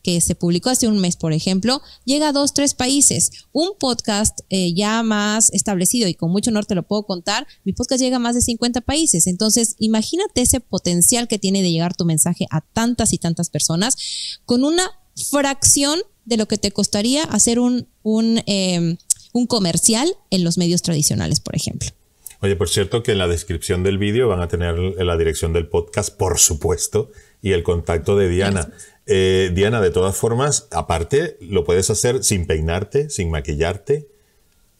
que 0.06 0.20
se 0.20 0.36
publicó 0.36 0.70
hace 0.70 0.86
un 0.86 1.00
mes, 1.00 1.16
por 1.16 1.32
ejemplo, 1.32 1.82
llega 2.04 2.28
a 2.28 2.32
dos, 2.32 2.54
tres 2.54 2.74
países. 2.74 3.32
Un 3.50 3.70
podcast 3.76 4.38
eh, 4.50 4.72
ya 4.72 5.02
más 5.02 5.52
establecido 5.52 6.06
y 6.08 6.14
con 6.14 6.30
mucho 6.30 6.50
honor 6.50 6.64
te 6.64 6.76
lo 6.76 6.84
puedo 6.84 7.02
contar, 7.02 7.44
mi 7.64 7.72
podcast 7.72 8.00
llega 8.00 8.18
a 8.18 8.20
más 8.20 8.36
de 8.36 8.40
50 8.40 8.82
países. 8.82 9.26
Entonces, 9.26 9.74
imagínate 9.80 10.42
ese 10.42 10.60
potencial 10.60 11.26
que 11.26 11.40
tiene 11.40 11.60
de 11.60 11.72
llegar 11.72 11.96
tu 11.96 12.04
mensaje 12.04 12.46
a 12.50 12.60
tantas 12.60 13.12
y 13.12 13.18
tantas 13.18 13.50
personas 13.50 14.38
con 14.44 14.62
una 14.62 14.92
fracción 15.28 15.98
de 16.24 16.36
lo 16.36 16.46
que 16.46 16.56
te 16.56 16.70
costaría 16.70 17.24
hacer 17.24 17.58
un, 17.58 17.88
un, 18.04 18.44
em, 18.46 18.98
un 19.32 19.48
comercial 19.48 20.08
en 20.30 20.44
los 20.44 20.56
medios 20.56 20.82
tradicionales, 20.82 21.40
por 21.40 21.56
ejemplo. 21.56 21.90
Oye, 22.42 22.54
por 22.54 22.68
cierto 22.68 23.02
que 23.02 23.10
en 23.10 23.18
la 23.18 23.26
descripción 23.26 23.82
del 23.82 23.98
vídeo 23.98 24.28
van 24.28 24.40
a 24.40 24.46
tener 24.46 24.76
la 24.78 25.16
dirección 25.16 25.52
del 25.52 25.66
podcast, 25.66 26.16
por 26.16 26.38
supuesto, 26.38 27.10
y 27.42 27.52
el 27.52 27.64
contacto 27.64 28.16
de 28.16 28.28
Diana. 28.28 28.70
Eh, 29.06 29.52
Diana, 29.54 29.80
de 29.80 29.90
todas 29.90 30.16
formas, 30.16 30.66
aparte, 30.72 31.36
lo 31.40 31.64
puedes 31.64 31.90
hacer 31.90 32.24
sin 32.24 32.46
peinarte, 32.46 33.08
sin 33.08 33.30
maquillarte. 33.30 34.08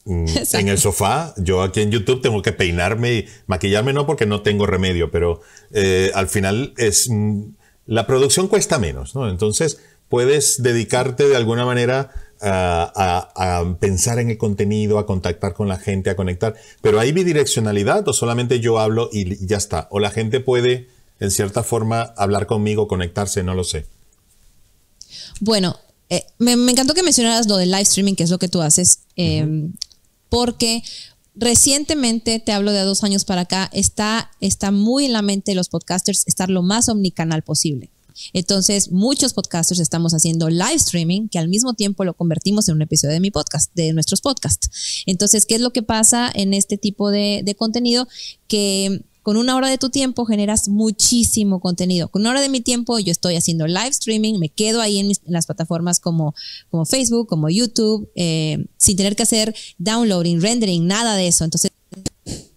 Mm, 0.05 0.27
en 0.53 0.69
el 0.69 0.79
sofá, 0.79 1.35
yo 1.37 1.63
aquí 1.63 1.81
en 1.81 1.91
YouTube 1.91 2.23
tengo 2.23 2.43
que 2.43 2.53
peinarme 2.53 3.15
y 3.15 3.27
maquillarme 3.47 3.93
no 3.93 4.07
porque 4.07 4.27
no 4.27 4.43
tengo 4.43 4.67
remedio, 4.67 5.11
pero 5.11 5.41
eh, 5.73 6.13
al 6.15 6.29
final 6.29 6.75
es 6.77 7.09
mm, 7.11 7.43
la 7.87 8.07
producción 8.07 8.49
cuesta 8.49 8.79
menos, 8.79 9.15
¿no? 9.15 9.29
Entonces 9.29 9.81
puedes 10.09 10.63
dedicarte 10.63 11.29
de 11.29 11.37
alguna 11.37 11.65
manera 11.65 12.11
a, 12.41 13.31
a, 13.35 13.79
pensar 13.79 14.19
en 14.19 14.31
el 14.31 14.39
contenido, 14.39 14.99
a 14.99 15.07
contactar 15.07 15.55
con 15.55 15.69
la 15.69 15.79
gente, 15.79 16.11
a 16.11 16.17
conectar. 16.17 16.55
Pero 16.83 17.01
hay 17.01 17.13
bidireccionalidad 17.13 18.07
o 18.07 18.13
solamente 18.13 18.61
yo 18.61 18.79
hablo 18.79 19.09
y 19.13 19.45
ya 19.47 19.57
está. 19.57 19.89
O 19.91 19.99
la 19.99 20.11
gente 20.11 20.41
puede, 20.41 20.89
en 21.19 21.31
cierta 21.31 21.63
forma, 21.63 22.15
hablar 22.17 22.47
conmigo, 22.47 22.89
conectarse, 22.89 23.43
no 23.43 23.55
lo 23.55 23.65
sé. 23.65 23.87
Bueno, 25.41 25.77
eh, 26.09 26.25
me, 26.39 26.53
encantó 26.53 26.95
que 26.95 27.03
mencionaras 27.03 27.47
lo 27.47 27.57
del 27.57 27.71
live 27.71 27.83
streaming, 27.83 28.15
que 28.15 28.23
es 28.23 28.31
lo 28.31 28.39
que 28.39 28.49
tú 28.49 28.61
haces, 28.61 29.01
em, 29.17 29.73
porque 30.29 30.83
recientemente, 31.35 32.39
te 32.39 32.53
hablo 32.53 32.73
de 32.73 32.81
dos 32.81 33.05
años 33.05 33.25
para 33.25 33.43
acá, 33.43 33.69
está, 33.73 34.31
está 34.41 34.71
muy 34.71 35.05
en 35.05 35.13
la 35.13 35.23
mente 35.23 35.53
de 35.53 35.57
los 35.57 35.69
podcasters 35.69 36.27
estar 36.27 36.49
lo 36.49 36.63
más 36.63 36.89
omnicanal 36.89 37.43
posible. 37.43 37.91
Entonces, 38.33 38.91
muchos 38.91 39.35
podcasters 39.35 39.81
estamos 39.81 40.15
haciendo 40.15 40.49
live 40.49 40.75
streaming 40.77 41.29
que 41.29 41.39
al 41.39 41.49
mismo 41.49 41.75
tiempo 41.75 42.05
lo 42.05 42.15
convertimos 42.15 42.67
en 42.69 42.77
un 42.77 42.83
episodio 42.83 43.13
de 43.13 43.21
mi 43.21 43.31
podcast, 43.31 43.71
de 43.75 43.93
nuestros 43.93 44.23
podcasts. 44.23 45.03
Entonces, 45.05 45.45
¿qué 45.45 45.57
es 45.57 45.61
lo 45.61 45.71
que 45.71 45.83
pasa 45.83 46.31
en 46.35 46.55
este 46.55 46.79
tipo 46.79 47.11
de, 47.11 47.43
de 47.45 47.55
contenido? 47.55 48.09
Que 48.49 49.03
con 49.27 49.37
una 49.37 49.57
hora 49.57 49.69
de 49.69 49.77
tu 49.77 49.91
tiempo 49.91 50.25
generas 50.25 50.69
muchísimo 50.69 51.59
contenido. 51.59 52.07
Con 52.07 52.23
una 52.23 52.31
hora 52.31 52.41
de 52.41 52.49
mi 52.49 52.61
tiempo 52.61 53.01
yo 53.01 53.11
estoy 53.11 53.35
haciendo 53.35 53.67
live 53.67 53.89
streaming, 53.89 54.39
me 54.39 54.51
quedo 54.51 54.81
ahí 54.81 55.01
en, 55.01 55.11
las 55.25 55.47
plataformas 55.47 55.99
como, 55.99 56.33
como 56.71 56.85
Facebook, 56.85 57.27
como 57.27 57.49
YouTube, 57.49 58.09
eh, 58.15 58.65
sin 58.77 58.97
tener 58.97 59.17
que 59.17 59.25
hacer 59.25 59.53
downloading, 59.79 60.41
rendering, 60.41 60.87
nada 60.87 61.17
de 61.17 61.27
eso. 61.27 61.43
Entonces 61.43 61.73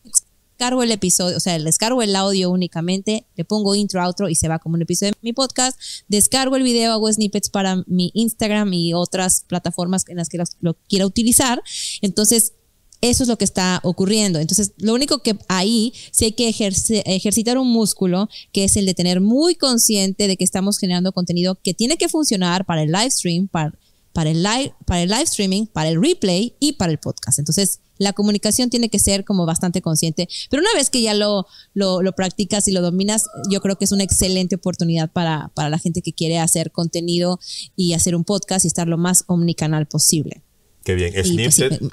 descargo 0.04 0.84
el 0.84 0.92
episodio, 0.92 1.38
o 1.38 1.40
sea, 1.40 1.58
descargo 1.58 2.04
el 2.04 2.16
audio 2.16 2.52
únicamente, 2.52 3.26
le 3.36 3.46
pongo 3.46 3.74
intro, 3.74 4.04
outro 4.04 4.30
y 4.30 4.36
se 4.36 4.48
va 4.48 4.60
como 4.60 4.76
un 4.76 4.84
episodio 4.84 5.14
de 5.14 5.18
mi 5.24 5.34
podcast. 5.34 5.76
Descargo 6.08 6.56
el 6.56 6.62
video, 6.62 6.94
hago 6.94 7.12
snippets 7.12 7.50
para 7.50 7.84
mi 7.88 8.12
Instagram 8.14 8.72
y 8.74 8.94
otras 8.94 9.44
plataformas 9.48 10.04
en 10.08 10.18
las 10.18 10.30
que 10.30 10.38
lo 10.60 10.76
quiera 10.88 11.08
utilizar. 11.08 11.64
Entonces, 12.04 12.54
eso 13.02 13.24
es 13.24 13.30
lo 13.30 13.38
que 13.38 13.46
está 13.46 13.80
ocurriendo. 13.84 14.40
Entonces, 14.40 14.74
lo 14.78 14.94
único 14.94 15.20
que 15.20 15.38
ahí 15.48 15.94
sí 16.12 16.26
hay 16.26 16.32
que 16.34 16.50
ejercitar 16.50 17.58
un 17.58 17.70
músculo, 17.70 18.30
que 18.52 18.66
es 18.66 18.76
el 18.76 18.86
de 18.86 18.94
tener 18.94 19.22
muy 19.22 19.56
consciente 19.56 20.28
de 20.28 20.38
que 20.38 20.44
estamos 20.44 20.78
generando 20.78 21.12
contenido 21.12 21.58
que 21.64 21.74
tiene 21.74 21.98
que 21.98 22.10
funcionar 22.10 22.66
para 22.66 22.84
el 22.84 22.92
live 22.92 23.12
stream, 23.12 23.48
para, 23.48 23.74
para, 24.12 24.30
el, 24.32 24.44
live, 24.44 24.74
para 24.86 25.02
el 25.02 25.10
live 25.10 25.24
streaming, 25.24 25.66
para 25.68 25.90
el 25.90 26.02
replay 26.02 26.56
y 26.60 26.74
para 26.74 26.92
el 26.92 26.98
podcast. 27.00 27.40
Entonces, 27.40 27.80
la 27.98 28.14
comunicación 28.14 28.70
tiene 28.70 28.90
que 28.90 29.00
ser 29.00 29.24
como 29.24 29.46
bastante 29.46 29.82
consciente. 29.82 30.28
Pero 30.50 30.62
una 30.62 30.74
vez 30.74 30.90
que 30.90 31.02
ya 31.02 31.14
lo, 31.14 31.48
lo, 31.74 32.02
lo 32.02 32.14
practicas 32.14 32.68
y 32.68 32.72
lo 32.72 32.82
dominas, 32.82 33.26
yo 33.50 33.62
creo 33.62 33.78
que 33.78 33.86
es 33.86 33.92
una 33.92 34.04
excelente 34.04 34.56
oportunidad 34.56 35.10
para, 35.12 35.52
para 35.54 35.70
la 35.70 35.80
gente 35.80 36.02
que 36.02 36.14
quiere 36.14 36.40
hacer 36.40 36.72
contenido 36.72 37.40
y 37.76 37.94
hacer 37.94 38.16
un 38.16 38.24
podcast 38.26 38.66
y 38.66 38.68
estar 38.68 38.88
lo 38.88 38.98
más 38.98 39.24
omnicanal 39.28 39.86
posible. 39.86 40.44
Qué 40.84 40.96
bien. 40.96 41.14
Pues 41.14 41.26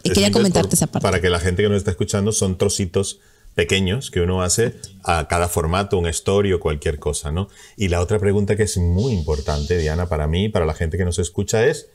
quería 0.03 0.31
comentarte 0.31 0.77
esa 0.77 0.87
parte. 0.87 1.03
Para 1.03 1.21
que 1.21 1.31
la 1.31 1.41
gente 1.41 1.63
que 1.63 1.69
nos 1.69 1.79
está 1.79 1.91
escuchando 1.91 2.33
son 2.33 2.57
trocitos 2.59 3.21
pequeños 3.55 4.11
que 4.11 4.21
uno 4.21 4.43
hace 4.43 4.75
a 5.03 5.27
cada 5.29 5.49
formato, 5.49 5.99
un 5.99 6.07
story 6.07 6.53
o 6.53 6.61
cualquier 6.61 6.99
cosa, 6.99 7.33
¿no? 7.33 7.49
Y 7.77 7.89
la 7.89 8.01
otra 8.01 8.19
pregunta 8.19 8.55
que 8.55 8.65
es 8.65 8.77
muy 8.77 9.13
importante, 9.13 9.79
Diana, 9.79 10.09
para 10.09 10.27
mí, 10.27 10.49
para 10.49 10.67
la 10.67 10.75
gente 10.75 10.99
que 10.99 11.07
nos 11.07 11.19
escucha 11.19 11.67
es, 11.67 11.89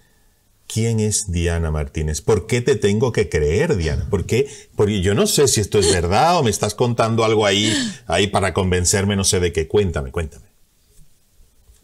¿quién 0.67 0.99
es 0.99 1.31
Diana 1.31 1.69
Martínez? 1.69 2.21
¿Por 2.21 2.47
qué 2.47 2.61
te 2.61 2.75
tengo 2.75 3.11
que 3.11 3.29
creer, 3.29 3.75
Diana? 3.77 4.07
¿Por 4.09 4.25
qué? 4.25 4.47
Porque 4.75 5.01
yo 5.01 5.13
no 5.13 5.27
sé 5.27 5.47
si 5.47 5.61
esto 5.61 5.77
es 5.77 5.93
verdad 5.93 6.39
o 6.39 6.43
me 6.43 6.49
estás 6.49 6.73
contando 6.73 7.23
algo 7.23 7.45
ahí, 7.45 7.71
ahí 8.07 8.27
para 8.27 8.53
convencerme, 8.53 9.15
no 9.15 9.23
sé 9.23 9.39
de 9.39 9.53
qué. 9.53 9.67
Cuéntame, 9.67 10.11
cuéntame. 10.11 10.50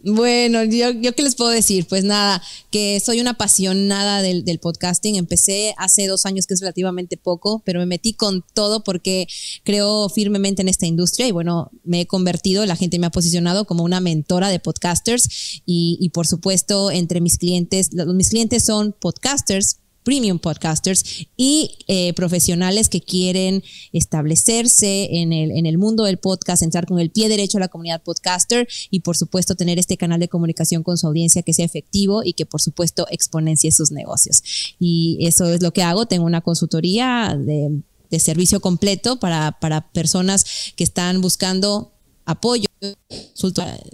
Bueno, 0.04 0.62
yo, 0.62 0.90
yo 0.90 1.12
qué 1.14 1.22
les 1.24 1.34
puedo 1.34 1.50
decir, 1.50 1.86
pues 1.88 2.04
nada, 2.04 2.40
que 2.70 3.00
soy 3.00 3.20
una 3.20 3.30
apasionada 3.30 4.22
del, 4.22 4.44
del, 4.44 4.60
podcasting. 4.60 5.16
Empecé 5.16 5.74
hace 5.76 6.06
dos 6.06 6.24
años, 6.24 6.46
que 6.46 6.54
es 6.54 6.60
relativamente 6.60 7.16
poco, 7.16 7.62
pero 7.64 7.80
me 7.80 7.86
metí 7.86 8.12
con 8.12 8.44
todo 8.54 8.84
porque 8.84 9.26
creo 9.64 10.08
firmemente 10.08 10.62
en 10.62 10.68
esta 10.68 10.86
industria 10.86 11.26
y 11.26 11.32
bueno, 11.32 11.72
me 11.82 12.02
he 12.02 12.06
convertido, 12.06 12.64
la 12.64 12.76
gente 12.76 12.98
me 13.00 13.06
ha 13.06 13.10
posicionado 13.10 13.64
como 13.64 13.82
una 13.82 14.00
mentora 14.00 14.50
de 14.50 14.60
podcasters 14.60 15.62
y, 15.66 15.98
y 16.00 16.10
por 16.10 16.28
supuesto 16.28 16.92
entre 16.92 17.20
mis 17.20 17.36
clientes, 17.36 17.90
mis 17.92 18.28
clientes 18.28 18.64
son 18.64 18.94
podcasters, 18.98 19.78
premium 20.08 20.38
podcasters 20.38 21.26
y 21.36 21.84
eh, 21.86 22.14
profesionales 22.14 22.88
que 22.88 23.02
quieren 23.02 23.62
establecerse 23.92 25.06
en 25.20 25.34
el, 25.34 25.50
en 25.50 25.66
el 25.66 25.76
mundo 25.76 26.04
del 26.04 26.16
podcast, 26.16 26.62
entrar 26.62 26.86
con 26.86 26.98
el 26.98 27.10
pie 27.10 27.28
derecho 27.28 27.58
a 27.58 27.60
la 27.60 27.68
comunidad 27.68 28.02
podcaster 28.02 28.66
y 28.90 29.00
por 29.00 29.18
supuesto 29.18 29.54
tener 29.54 29.78
este 29.78 29.98
canal 29.98 30.18
de 30.18 30.28
comunicación 30.28 30.82
con 30.82 30.96
su 30.96 31.06
audiencia 31.06 31.42
que 31.42 31.52
sea 31.52 31.66
efectivo 31.66 32.22
y 32.24 32.32
que 32.32 32.46
por 32.46 32.62
supuesto 32.62 33.06
exponencie 33.10 33.70
sus 33.70 33.90
negocios. 33.90 34.42
Y 34.78 35.18
eso 35.26 35.52
es 35.52 35.62
lo 35.62 35.72
que 35.72 35.82
hago. 35.82 36.06
Tengo 36.06 36.24
una 36.24 36.40
consultoría 36.40 37.36
de, 37.38 37.82
de 38.10 38.18
servicio 38.18 38.60
completo 38.60 39.20
para, 39.20 39.58
para 39.60 39.90
personas 39.92 40.72
que 40.74 40.84
están 40.84 41.20
buscando 41.20 41.92
apoyo, 42.24 42.64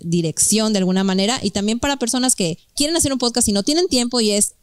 dirección 0.01 0.73
de 0.73 0.79
alguna 0.79 1.03
manera 1.03 1.41
y 1.43 1.51
también 1.51 1.81
para 1.81 1.97
personas 1.97 2.37
que 2.37 2.59
quieren 2.77 2.95
hacer 2.95 3.13
un 3.13 3.19
podcast 3.19 3.49
y 3.49 3.53
no 3.53 3.65
tienen 3.65 3.89
tiempo 3.89 4.21
y 4.21 4.31
es 4.31 4.55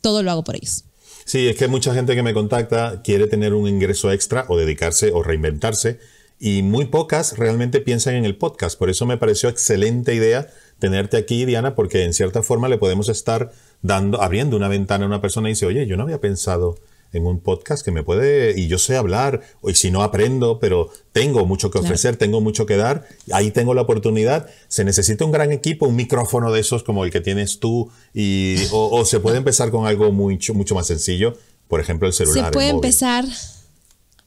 todo 0.00 0.24
lo 0.24 0.32
hago 0.32 0.42
por 0.42 0.56
ellos. 0.56 0.85
Sí, 1.26 1.48
es 1.48 1.56
que 1.56 1.66
mucha 1.66 1.92
gente 1.92 2.14
que 2.14 2.22
me 2.22 2.32
contacta 2.32 3.02
quiere 3.02 3.26
tener 3.26 3.52
un 3.52 3.66
ingreso 3.66 4.12
extra 4.12 4.44
o 4.46 4.56
dedicarse 4.56 5.10
o 5.12 5.24
reinventarse 5.24 5.98
y 6.38 6.62
muy 6.62 6.84
pocas 6.84 7.36
realmente 7.36 7.80
piensan 7.80 8.14
en 8.14 8.24
el 8.24 8.36
podcast. 8.36 8.78
Por 8.78 8.90
eso 8.90 9.06
me 9.06 9.16
pareció 9.16 9.48
excelente 9.48 10.14
idea 10.14 10.46
tenerte 10.78 11.16
aquí, 11.16 11.44
Diana, 11.44 11.74
porque 11.74 12.04
en 12.04 12.14
cierta 12.14 12.44
forma 12.44 12.68
le 12.68 12.78
podemos 12.78 13.08
estar 13.08 13.50
dando, 13.82 14.22
abriendo 14.22 14.56
una 14.56 14.68
ventana 14.68 15.02
a 15.02 15.08
una 15.08 15.20
persona 15.20 15.48
y 15.48 15.52
dice, 15.52 15.66
oye, 15.66 15.84
yo 15.88 15.96
no 15.96 16.04
había 16.04 16.20
pensado 16.20 16.78
en 17.12 17.26
un 17.26 17.40
podcast 17.40 17.84
que 17.84 17.90
me 17.90 18.02
puede, 18.02 18.58
y 18.58 18.68
yo 18.68 18.78
sé 18.78 18.96
hablar, 18.96 19.42
y 19.66 19.74
si 19.74 19.90
no 19.90 20.02
aprendo, 20.02 20.58
pero 20.58 20.90
tengo 21.12 21.46
mucho 21.46 21.70
que 21.70 21.78
ofrecer, 21.78 22.16
tengo 22.16 22.40
mucho 22.40 22.66
que 22.66 22.76
dar, 22.76 23.06
ahí 23.32 23.50
tengo 23.50 23.74
la 23.74 23.82
oportunidad. 23.82 24.48
Se 24.68 24.84
necesita 24.84 25.24
un 25.24 25.32
gran 25.32 25.52
equipo, 25.52 25.86
un 25.86 25.96
micrófono 25.96 26.52
de 26.52 26.60
esos 26.60 26.82
como 26.82 27.04
el 27.04 27.10
que 27.10 27.20
tienes 27.20 27.58
tú, 27.58 27.90
y, 28.12 28.56
o, 28.72 29.04
se 29.04 29.20
puede 29.20 29.38
empezar 29.38 29.70
con 29.70 29.86
algo 29.86 30.12
mucho, 30.12 30.54
mucho 30.54 30.74
más 30.74 30.86
sencillo, 30.86 31.36
por 31.68 31.80
ejemplo 31.80 32.06
el 32.06 32.14
celular. 32.14 32.46
Se 32.46 32.52
puede 32.52 32.68
empezar 32.68 33.24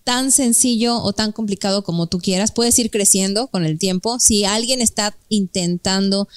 tan 0.04 0.32
sencillo 0.32 0.98
o 0.98 1.13
tan 1.13 1.32
complicado 1.32 1.84
como 1.84 2.08
tú 2.08 2.18
quieras, 2.18 2.52
puedes 2.52 2.80
ir 2.80 2.89
creciendo 2.89 3.48
con 3.48 3.63
el 3.63 3.78
tiempo. 3.78 4.20
Si 4.20 4.44
alguien 4.44 4.82
está 4.82 5.15
intentando 5.28 6.28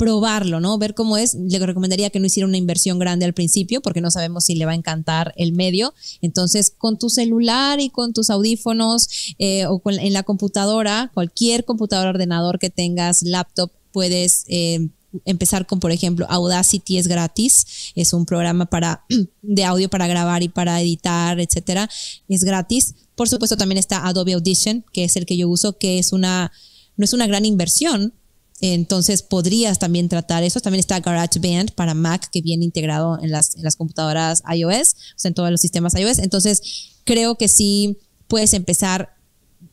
probarlo, 0.00 0.60
¿no? 0.60 0.78
Ver 0.78 0.94
cómo 0.94 1.18
es. 1.18 1.34
Le 1.34 1.58
recomendaría 1.58 2.08
que 2.08 2.20
no 2.20 2.26
hiciera 2.26 2.46
una 2.46 2.56
inversión 2.56 2.98
grande 2.98 3.26
al 3.26 3.34
principio 3.34 3.82
porque 3.82 4.00
no 4.00 4.10
sabemos 4.10 4.46
si 4.46 4.54
le 4.54 4.64
va 4.64 4.72
a 4.72 4.74
encantar 4.74 5.34
el 5.36 5.52
medio. 5.52 5.92
Entonces, 6.22 6.72
con 6.76 6.98
tu 6.98 7.10
celular 7.10 7.80
y 7.80 7.90
con 7.90 8.14
tus 8.14 8.30
audífonos 8.30 9.34
eh, 9.38 9.66
o 9.66 9.82
en 9.84 10.12
la 10.14 10.22
computadora, 10.22 11.10
cualquier 11.12 11.66
computador, 11.66 12.06
ordenador 12.06 12.58
que 12.58 12.70
tengas, 12.70 13.22
laptop, 13.22 13.70
puedes... 13.92 14.44
Eh, 14.48 14.88
empezar 15.24 15.66
con, 15.66 15.80
por 15.80 15.90
ejemplo, 15.90 16.24
Audacity 16.28 16.96
es 16.96 17.08
gratis, 17.08 17.92
es 17.96 18.12
un 18.12 18.26
programa 18.26 18.66
para, 18.66 19.04
de 19.42 19.64
audio 19.64 19.90
para 19.90 20.06
grabar 20.06 20.44
y 20.44 20.48
para 20.48 20.80
editar, 20.80 21.40
etcétera, 21.40 21.90
es 22.28 22.44
gratis. 22.44 22.94
Por 23.16 23.28
supuesto, 23.28 23.56
también 23.56 23.78
está 23.78 24.06
Adobe 24.06 24.34
Audition, 24.34 24.84
que 24.92 25.02
es 25.02 25.16
el 25.16 25.26
que 25.26 25.36
yo 25.36 25.48
uso, 25.48 25.78
que 25.78 25.98
es 25.98 26.12
una, 26.12 26.52
no 26.96 27.04
es 27.04 27.12
una 27.12 27.26
gran 27.26 27.44
inversión, 27.44 28.14
entonces 28.60 29.22
podrías 29.22 29.78
también 29.78 30.08
tratar 30.08 30.42
eso. 30.42 30.60
También 30.60 30.80
está 30.80 31.00
GarageBand 31.00 31.72
para 31.72 31.94
Mac 31.94 32.28
que 32.30 32.42
viene 32.42 32.64
integrado 32.64 33.18
en 33.22 33.30
las, 33.30 33.56
computadoras 33.76 34.42
iOS, 34.52 34.92
o 34.92 35.18
sea, 35.18 35.28
en 35.30 35.34
todos 35.34 35.50
los 35.50 35.60
sistemas 35.60 35.94
iOS. 35.94 36.18
Entonces 36.18 36.92
creo 37.04 37.36
que 37.36 37.48
sí 37.48 37.98
puedes 38.28 38.54
empezar 38.54 39.14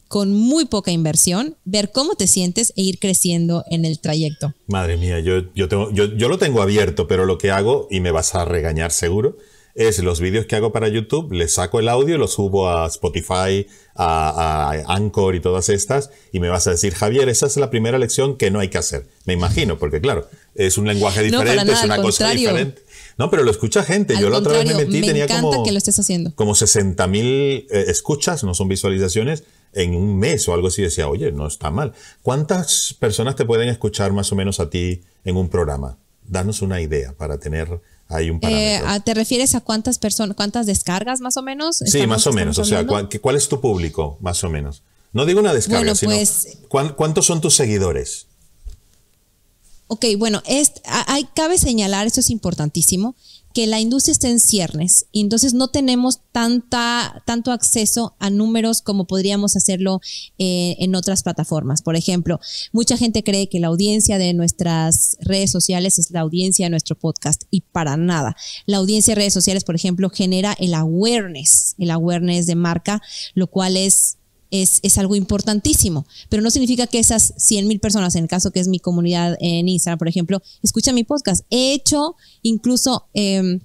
con 0.08 0.32
muy 0.32 0.66
poca 0.66 0.92
inversión, 0.92 1.58
ver 1.66 1.92
cómo 1.92 2.16
te 2.16 2.28
sientes 2.28 2.72
e 2.78 2.82
ir 2.82 3.00
creciendo 3.00 3.66
en 3.70 3.84
el 3.84 4.00
trayecto. 4.00 4.54
Madre 4.68 4.96
mía, 4.96 5.20
yo, 5.20 5.44
tengo, 5.68 5.92
yo, 5.92 6.06
yo 6.06 6.30
lo 6.30 6.38
tengo 6.38 6.62
abierto, 6.62 7.08
pero 7.08 7.26
lo 7.26 7.38
que 7.38 7.52
hago, 7.52 7.88
y 7.92 8.00
me 8.00 8.12
vas 8.12 8.34
a 8.34 8.46
regañar 8.46 8.92
seguro, 8.92 9.38
es 9.78 10.00
los 10.00 10.20
vídeos 10.20 10.48
que 10.48 10.56
hago 10.56 10.72
para 10.72 10.88
YouTube, 10.88 11.32
le 11.32 11.48
saco 11.48 11.80
el 11.80 11.88
audio, 11.88 12.18
lo 12.18 12.28
subo 12.28 12.68
a 12.68 12.88
Spotify, 12.88 13.68
a, 13.96 14.84
Anchor 14.88 15.36
y 15.36 15.40
todas 15.40 15.70
estas, 15.70 16.10
y 16.32 16.40
me 16.40 16.50
vas 16.50 16.66
a 16.66 16.72
decir, 16.72 16.96
Javier, 16.96 17.30
esa 17.30 17.46
es 17.46 17.58
la 17.58 17.70
primera 17.70 18.00
lección 18.00 18.38
que 18.38 18.50
no 18.50 18.60
hay 18.60 18.70
que 18.70 18.80
hacer. 18.80 19.06
Me 19.26 19.34
imagino, 19.34 19.78
porque 19.78 20.02
claro, 20.02 20.28
es 20.56 20.80
un 20.80 20.88
lenguaje 20.88 21.22
diferente, 21.22 21.72
es 21.72 21.84
una 21.84 22.02
cosa 22.02 22.32
diferente. 22.32 22.82
No, 23.20 23.30
pero 23.30 23.44
lo 23.44 23.52
escucha 23.52 23.84
gente. 23.84 24.16
Yo 24.20 24.32
la 24.32 24.40
otra 24.40 24.54
vez 24.54 24.66
me 24.66 24.74
metí, 24.74 25.02
tenía 25.02 25.28
como, 25.28 25.64
que 25.64 25.72
lo 25.72 25.78
estés 25.78 26.00
haciendo. 26.00 26.34
como 26.34 26.56
60 26.56 27.06
mil 27.08 27.68
eh, 27.70 27.86
escuchas, 27.88 28.44
no 28.44 28.56
son 28.56 28.68
visualizaciones, 28.68 29.44
en 29.74 29.96
un 29.96 30.18
mes 30.18 30.48
o 30.48 30.56
algo 30.56 30.70
así. 30.70 30.82
Decía, 30.82 31.08
oye, 31.08 31.32
no 31.32 31.46
está 31.46 31.70
mal. 31.70 31.94
¿Cuántas 32.24 32.96
personas 33.00 33.36
te 33.36 33.46
pueden 33.46 33.70
escuchar 33.70 34.12
más 34.12 34.32
o 34.32 34.36
menos 34.36 34.60
a 34.60 34.72
ti 34.72 35.04
en 35.24 35.38
un 35.38 35.50
programa? 35.50 35.98
Danos 36.28 36.64
una 36.64 36.82
idea 36.82 37.14
para 37.14 37.38
tener 37.40 37.80
hay 38.10 38.30
un 38.30 38.40
eh, 38.44 38.82
¿Te 39.04 39.14
refieres 39.14 39.56
a 39.56 39.62
cuántas 39.62 40.00
personas, 40.00 40.36
cuántas 40.36 40.66
descargas 40.66 41.20
más 41.20 41.38
o 41.38 41.42
menos? 41.42 41.78
Sí, 41.78 42.08
más 42.08 42.26
o 42.28 42.34
menos. 42.34 42.58
O 42.58 42.66
sea, 42.66 42.86
¿cuál, 42.86 43.36
es 43.36 43.50
tu 43.50 43.60
público, 43.60 44.18
más 44.22 44.44
o 44.44 44.50
menos? 44.50 44.84
No 45.14 45.26
digo 45.26 45.40
una 45.40 45.54
descarga, 45.54 45.96
sino 45.96 46.14
pues, 46.14 46.58
¿cuántos 46.70 47.26
son 47.26 47.42
tus 47.42 47.56
seguidores? 47.56 48.28
Ok, 49.88 50.06
bueno, 50.18 50.44
es, 50.46 50.74
hay, 50.86 51.26
cabe 51.34 51.58
señalar, 51.58 52.08
esto 52.08 52.20
es 52.20 52.30
importantísimo, 52.30 53.16
que 53.58 53.66
la 53.66 53.80
industria 53.80 54.12
está 54.12 54.30
en 54.30 54.40
ciernes 54.40 55.08
y 55.12 55.22
entonces 55.22 55.56
no 55.56 55.70
tenemos 55.70 56.20
tanta, 56.32 57.24
tanto 57.26 57.52
acceso 57.52 58.16
a 58.20 58.30
números 58.30 58.84
como 58.84 59.08
podríamos 59.08 59.56
hacerlo 59.56 60.00
eh, 60.38 60.76
en 60.78 60.94
otras 60.94 61.24
plataformas. 61.24 61.82
Por 61.82 61.96
ejemplo, 61.96 62.40
mucha 62.72 62.98
gente 62.98 63.24
cree 63.24 63.50
que 63.50 63.60
la 63.60 63.70
audiencia 63.70 64.20
de 64.20 64.36
nuestras 64.36 65.18
redes 65.22 65.50
sociales 65.50 65.98
es 65.98 66.12
la 66.12 66.20
audiencia 66.20 66.68
de 66.68 66.70
nuestro 66.70 67.00
podcast 67.00 67.46
y 67.50 67.62
para 67.62 67.98
nada. 67.98 68.36
La 68.68 68.78
audiencia 68.78 69.16
de 69.16 69.22
redes 69.22 69.34
sociales, 69.34 69.64
por 69.64 69.74
ejemplo, 69.74 70.12
genera 70.12 70.56
el 70.60 70.76
awareness, 70.76 71.74
el 71.80 71.90
awareness 71.90 72.46
de 72.46 72.54
marca, 72.54 73.02
lo 73.34 73.48
cual 73.48 73.76
es 73.76 74.18
es, 74.52 74.80
es, 74.84 74.98
algo 74.98 75.16
importantísimo, 75.16 76.06
pero 76.30 76.42
no 76.42 76.52
significa 76.52 76.88
que 76.88 77.00
esas 77.00 77.34
100 77.38 77.68
mil 77.68 77.80
personas, 77.80 78.16
en 78.16 78.24
el 78.24 78.30
caso 78.30 78.52
que 78.52 78.60
es 78.60 78.68
mi 78.68 78.80
comunidad 78.80 79.38
en 79.40 79.68
Instagram, 79.68 80.00
por 80.00 80.08
ejemplo, 80.08 80.42
escuchan 80.64 80.96
mi 80.96 81.04
podcast. 81.04 81.46
He 81.50 81.74
hecho 81.74 82.16
incluso 82.42 83.08
eh, 83.14 83.60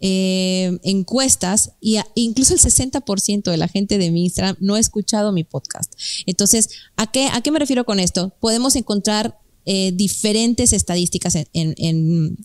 eh, 0.00 0.78
encuestas 0.84 1.72
y 1.80 1.98
incluso 2.14 2.54
el 2.54 2.60
60% 2.60 3.50
de 3.50 3.56
la 3.56 3.66
gente 3.66 3.98
de 3.98 4.12
mi 4.12 4.24
Instagram 4.24 4.56
no 4.60 4.76
ha 4.76 4.80
escuchado 4.80 5.32
mi 5.32 5.42
podcast. 5.42 5.92
Entonces, 6.26 6.70
¿a 6.96 7.10
qué, 7.10 7.26
a 7.32 7.40
qué 7.40 7.50
me 7.50 7.58
refiero 7.58 7.84
con 7.84 7.98
esto? 7.98 8.32
Podemos 8.38 8.76
encontrar 8.76 9.40
eh, 9.66 9.90
diferentes 9.92 10.72
estadísticas 10.72 11.34
en, 11.34 11.46
en, 11.52 11.74
eh, 11.76 12.36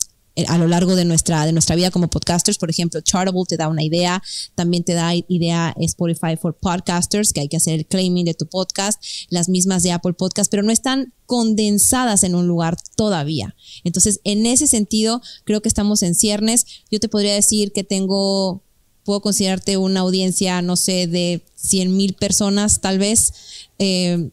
a 0.47 0.57
lo 0.57 0.67
largo 0.67 0.95
de 0.95 1.05
nuestra, 1.05 1.45
de 1.45 1.51
nuestra 1.51 1.75
vida 1.75 1.91
como 1.91 2.09
podcasters. 2.09 2.57
Por 2.57 2.69
ejemplo, 2.69 3.01
Chartable 3.01 3.43
te 3.47 3.57
da 3.57 3.67
una 3.67 3.83
idea, 3.83 4.21
también 4.55 4.83
te 4.83 4.93
da 4.93 5.13
idea 5.15 5.75
Spotify 5.79 6.35
for 6.41 6.55
Podcasters, 6.55 7.33
que 7.33 7.41
hay 7.41 7.47
que 7.47 7.57
hacer 7.57 7.79
el 7.79 7.85
claiming 7.85 8.25
de 8.25 8.33
tu 8.33 8.47
podcast, 8.47 9.01
las 9.29 9.47
mismas 9.49 9.83
de 9.83 9.91
Apple 9.91 10.13
Podcast, 10.13 10.49
pero 10.49 10.63
no 10.63 10.71
están 10.71 11.13
condensadas 11.25 12.23
en 12.23 12.35
un 12.35 12.47
lugar 12.47 12.77
todavía. 12.95 13.55
Entonces, 13.83 14.21
en 14.23 14.45
ese 14.45 14.67
sentido, 14.67 15.21
creo 15.43 15.61
que 15.61 15.69
estamos 15.69 16.01
en 16.03 16.15
ciernes. 16.15 16.65
Yo 16.89 16.99
te 16.99 17.09
podría 17.09 17.33
decir 17.33 17.71
que 17.71 17.83
tengo, 17.83 18.63
puedo 19.03 19.21
considerarte 19.21 19.77
una 19.77 19.99
audiencia, 19.99 20.61
no 20.61 20.75
sé, 20.75 21.07
de 21.07 21.43
100 21.55 21.95
mil 21.95 22.13
personas 22.13 22.81
tal 22.81 22.97
vez, 22.97 23.33
eh, 23.77 24.29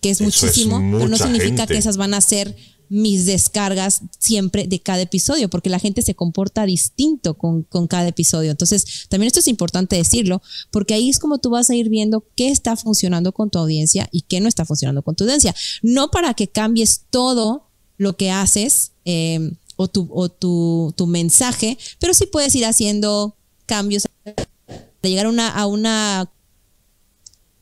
que 0.00 0.10
es 0.10 0.20
muchísimo, 0.20 0.78
pero 0.92 1.08
no 1.08 1.16
significa 1.16 1.66
que 1.66 1.78
esas 1.78 1.96
van 1.96 2.14
a 2.14 2.20
ser 2.20 2.54
mis 2.88 3.26
descargas 3.26 4.02
siempre 4.18 4.66
de 4.66 4.80
cada 4.80 5.02
episodio, 5.02 5.48
porque 5.48 5.70
la 5.70 5.78
gente 5.78 6.02
se 6.02 6.14
comporta 6.14 6.66
distinto 6.66 7.34
con, 7.34 7.62
con, 7.62 7.86
cada 7.86 8.08
episodio. 8.08 8.50
Entonces, 8.50 9.06
también 9.08 9.26
esto 9.28 9.40
es 9.40 9.48
importante 9.48 9.96
decirlo, 9.96 10.42
porque 10.70 10.94
ahí 10.94 11.08
es 11.08 11.18
como 11.18 11.38
tú 11.38 11.50
vas 11.50 11.70
a 11.70 11.74
ir 11.74 11.88
viendo 11.88 12.24
qué 12.36 12.48
está 12.48 12.76
funcionando 12.76 13.32
con 13.32 13.50
tu 13.50 13.58
audiencia 13.58 14.08
y 14.12 14.22
qué 14.22 14.40
no 14.40 14.48
está 14.48 14.64
funcionando 14.64 15.02
con 15.02 15.14
tu 15.14 15.24
audiencia. 15.24 15.54
No 15.82 16.10
para 16.10 16.34
que 16.34 16.48
cambies 16.48 17.04
todo 17.10 17.68
lo 17.98 18.16
que 18.16 18.30
haces 18.30 18.92
eh, 19.04 19.52
o, 19.76 19.88
tu, 19.88 20.08
o 20.12 20.28
tu, 20.28 20.94
tu, 20.96 21.06
mensaje, 21.06 21.78
pero 21.98 22.14
sí 22.14 22.26
puedes 22.26 22.54
ir 22.54 22.64
haciendo 22.64 23.36
cambios 23.66 24.08
para 24.24 25.08
llegar 25.08 25.26
una, 25.26 25.48
a 25.48 25.66
una 25.66 26.30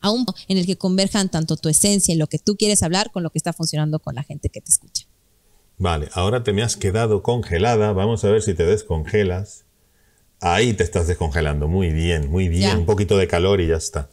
a 0.05 0.11
un 0.11 0.27
en 0.49 0.59
el 0.59 0.67
que 0.67 0.77
converjan 0.77 1.31
tanto 1.31 1.57
tu 1.57 1.71
esencia 1.71 2.15
y 2.15 2.19
lo 2.19 2.27
que 2.27 2.39
tú 2.39 2.57
quieres 2.57 2.83
hablar 2.83 3.11
con 3.11 3.23
lo 3.23 3.31
que 3.31 3.39
está 3.39 3.55
funcionando 3.55 3.99
con 4.01 4.15
la 4.15 4.23
gente 4.23 4.51
que 4.51 4.61
te 4.61 4.71
escucha. 4.71 5.07
Vale, 5.79 6.09
ahora 6.13 6.45
te 6.45 6.53
me 6.53 6.63
has 6.63 6.77
quedado 6.77 7.23
congelada. 7.23 7.93
Vamos 7.93 8.25
a 8.25 8.31
ver 8.31 8.43
si 8.43 8.55
te 8.55 8.65
descongelas. 8.65 9.65
Ahí 10.41 10.73
te 10.73 10.85
estás 10.85 11.07
descongelando. 11.07 11.69
Muy 11.69 11.91
bien, 11.91 12.31
muy 12.31 12.49
bien. 12.49 12.79
Un 12.79 12.87
poquito 12.87 13.17
de 13.17 13.27
calor 13.27 13.61
y 13.61 13.69
ya 13.69 13.77
está. 13.77 14.11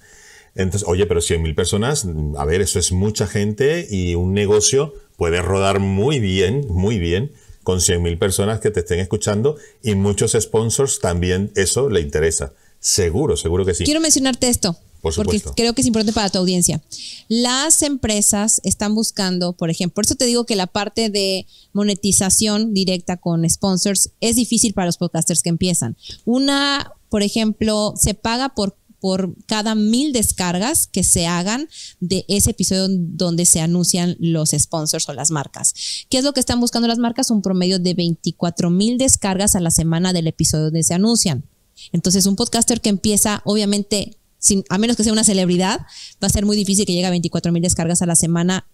Entonces, 0.56 0.88
oye, 0.88 1.06
pero 1.06 1.22
100.000 1.22 1.56
personas, 1.56 2.06
a 2.38 2.46
ver, 2.46 2.62
eso 2.62 2.80
es 2.80 2.92
mucha 2.92 3.28
gente 3.28 3.88
y 3.90 4.16
un 4.16 4.34
negocio 4.34 4.94
puedes 5.16 5.44
rodar 5.44 5.80
muy 5.80 6.20
bien, 6.20 6.66
muy 6.68 7.00
bien 7.00 7.32
con 7.64 7.80
100.000 7.80 8.18
personas 8.18 8.60
que 8.60 8.72
te 8.72 8.82
estén 8.82 9.00
escuchando 9.00 9.56
y 9.82 9.96
muchos 9.96 10.36
sponsors 10.40 11.00
también 11.00 11.52
eso 11.56 11.90
le 11.90 12.02
interesa. 12.02 12.54
Seguro, 12.80 13.38
seguro 13.38 13.66
que 13.66 13.74
sí. 13.74 13.86
Quiero 13.86 14.02
mencionarte 14.02 14.50
esto. 14.50 14.76
Porque 15.02 15.42
creo 15.56 15.74
que 15.74 15.82
es 15.82 15.88
importante 15.88 16.14
para 16.14 16.30
tu 16.30 16.38
audiencia. 16.38 16.82
Las 17.28 17.82
empresas 17.82 18.62
están 18.64 18.96
buscando, 18.96 19.54
por 19.54 19.70
ejemplo, 19.70 19.96
por 19.96 20.06
eso 20.06 20.16
te 20.16 20.26
digo 20.26 20.46
que 20.46 20.56
la 20.56 20.68
parte 20.68 21.10
de 21.10 21.48
monetización 21.74 22.74
directa 22.74 23.18
con 23.18 23.50
sponsors 23.50 24.12
es 24.22 24.36
difícil 24.36 24.74
para 24.74 24.86
los 24.86 24.98
podcasters 24.98 25.42
que 25.42 25.50
empiezan. 25.50 25.98
Una, 26.26 26.94
por 27.10 27.24
ejemplo, 27.24 27.94
se 27.98 28.14
paga 28.14 28.50
por 28.50 28.76
por 29.02 29.36
cada 29.48 29.74
mil 29.74 30.14
descargas 30.14 30.88
que 30.88 31.04
se 31.04 31.26
hagan 31.26 31.68
de 32.00 32.24
ese 32.28 32.52
episodio 32.52 32.88
donde 32.92 33.46
se 33.48 33.60
anuncian 33.60 34.16
los 34.20 34.52
sponsors 34.52 35.10
o 35.10 35.14
las 35.14 35.32
marcas. 35.32 35.74
¿Qué 36.08 36.20
es 36.20 36.24
lo 36.24 36.34
que 36.34 36.40
están 36.40 36.60
buscando 36.60 36.88
las 36.88 37.00
marcas? 37.00 37.32
Un 37.32 37.42
promedio 37.42 37.80
de 37.80 37.96
24 37.96 38.70
mil 38.70 39.00
descargas 39.00 39.56
a 39.56 39.60
la 39.60 39.72
semana 39.72 40.14
del 40.14 40.28
episodio 40.28 40.66
donde 40.66 40.84
se 40.84 40.94
anuncian. 40.94 41.44
Entonces, 41.92 42.28
un 42.28 42.36
podcaster 42.36 42.80
que 42.80 42.90
empieza, 42.90 43.42
obviamente, 43.44 44.18
sin, 44.42 44.66
a 44.70 44.78
menos 44.78 44.98
que 44.98 45.04
sea 45.04 45.14
una 45.14 45.24
celebridad, 45.24 45.80
va 46.22 46.28
a 46.28 46.30
ser 46.30 46.46
muy 46.46 46.58
difícil 46.58 46.86
que 46.86 46.94
llegue 46.94 47.06
a 47.06 47.12
24 47.12 47.54
mil 47.54 47.62
descargas 47.62 48.02
a 48.02 48.06
la 48.06 48.16
semana 48.16 48.68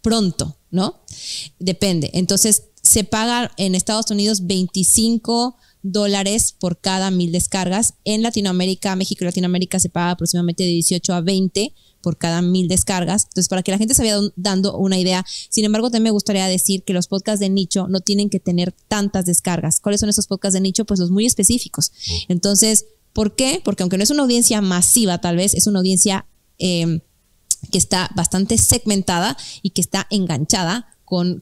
pronto, 0.00 0.56
¿no? 0.70 1.02
Depende. 1.58 2.10
Entonces, 2.14 2.64
se 2.82 3.04
paga 3.04 3.52
en 3.56 3.74
Estados 3.74 4.10
Unidos 4.10 4.46
25 4.46 5.56
dólares 5.82 6.54
por 6.58 6.80
cada 6.80 7.10
mil 7.10 7.32
descargas. 7.32 7.94
En 8.04 8.22
Latinoamérica, 8.22 8.94
México 8.96 9.24
y 9.24 9.26
Latinoamérica 9.26 9.80
se 9.80 9.88
paga 9.88 10.12
aproximadamente 10.12 10.62
de 10.62 10.70
18 10.70 11.14
a 11.14 11.20
20 11.20 11.74
por 12.00 12.18
cada 12.18 12.42
mil 12.42 12.68
descargas. 12.68 13.24
Entonces, 13.24 13.48
para 13.48 13.62
que 13.62 13.72
la 13.72 13.78
gente 13.78 13.94
se 13.94 14.02
vaya 14.02 14.18
dando 14.36 14.76
una 14.76 14.98
idea. 14.98 15.24
Sin 15.48 15.64
embargo, 15.64 15.88
también 15.88 16.04
me 16.04 16.10
gustaría 16.10 16.46
decir 16.46 16.84
que 16.84 16.92
los 16.92 17.08
podcasts 17.08 17.40
de 17.40 17.48
nicho 17.48 17.88
no 17.88 18.00
tienen 18.00 18.30
que 18.30 18.40
tener 18.40 18.72
tantas 18.88 19.24
descargas. 19.24 19.80
¿Cuáles 19.80 20.00
son 20.00 20.08
esos 20.08 20.26
podcasts 20.26 20.54
de 20.54 20.60
nicho? 20.60 20.84
Pues 20.84 21.00
los 21.00 21.10
muy 21.10 21.26
específicos. 21.26 21.92
Entonces, 22.28 22.86
¿por 23.12 23.34
qué? 23.34 23.60
Porque 23.64 23.82
aunque 23.82 23.98
no 23.98 24.04
es 24.04 24.10
una 24.10 24.22
audiencia 24.22 24.60
masiva, 24.60 25.20
tal 25.20 25.36
vez 25.36 25.54
es 25.54 25.66
una 25.66 25.78
audiencia 25.78 26.26
em, 26.58 27.00
que 27.70 27.78
está 27.78 28.10
bastante 28.16 28.58
segmentada 28.58 29.36
y 29.62 29.70
que 29.70 29.80
está 29.80 30.06
enganchada 30.10 30.92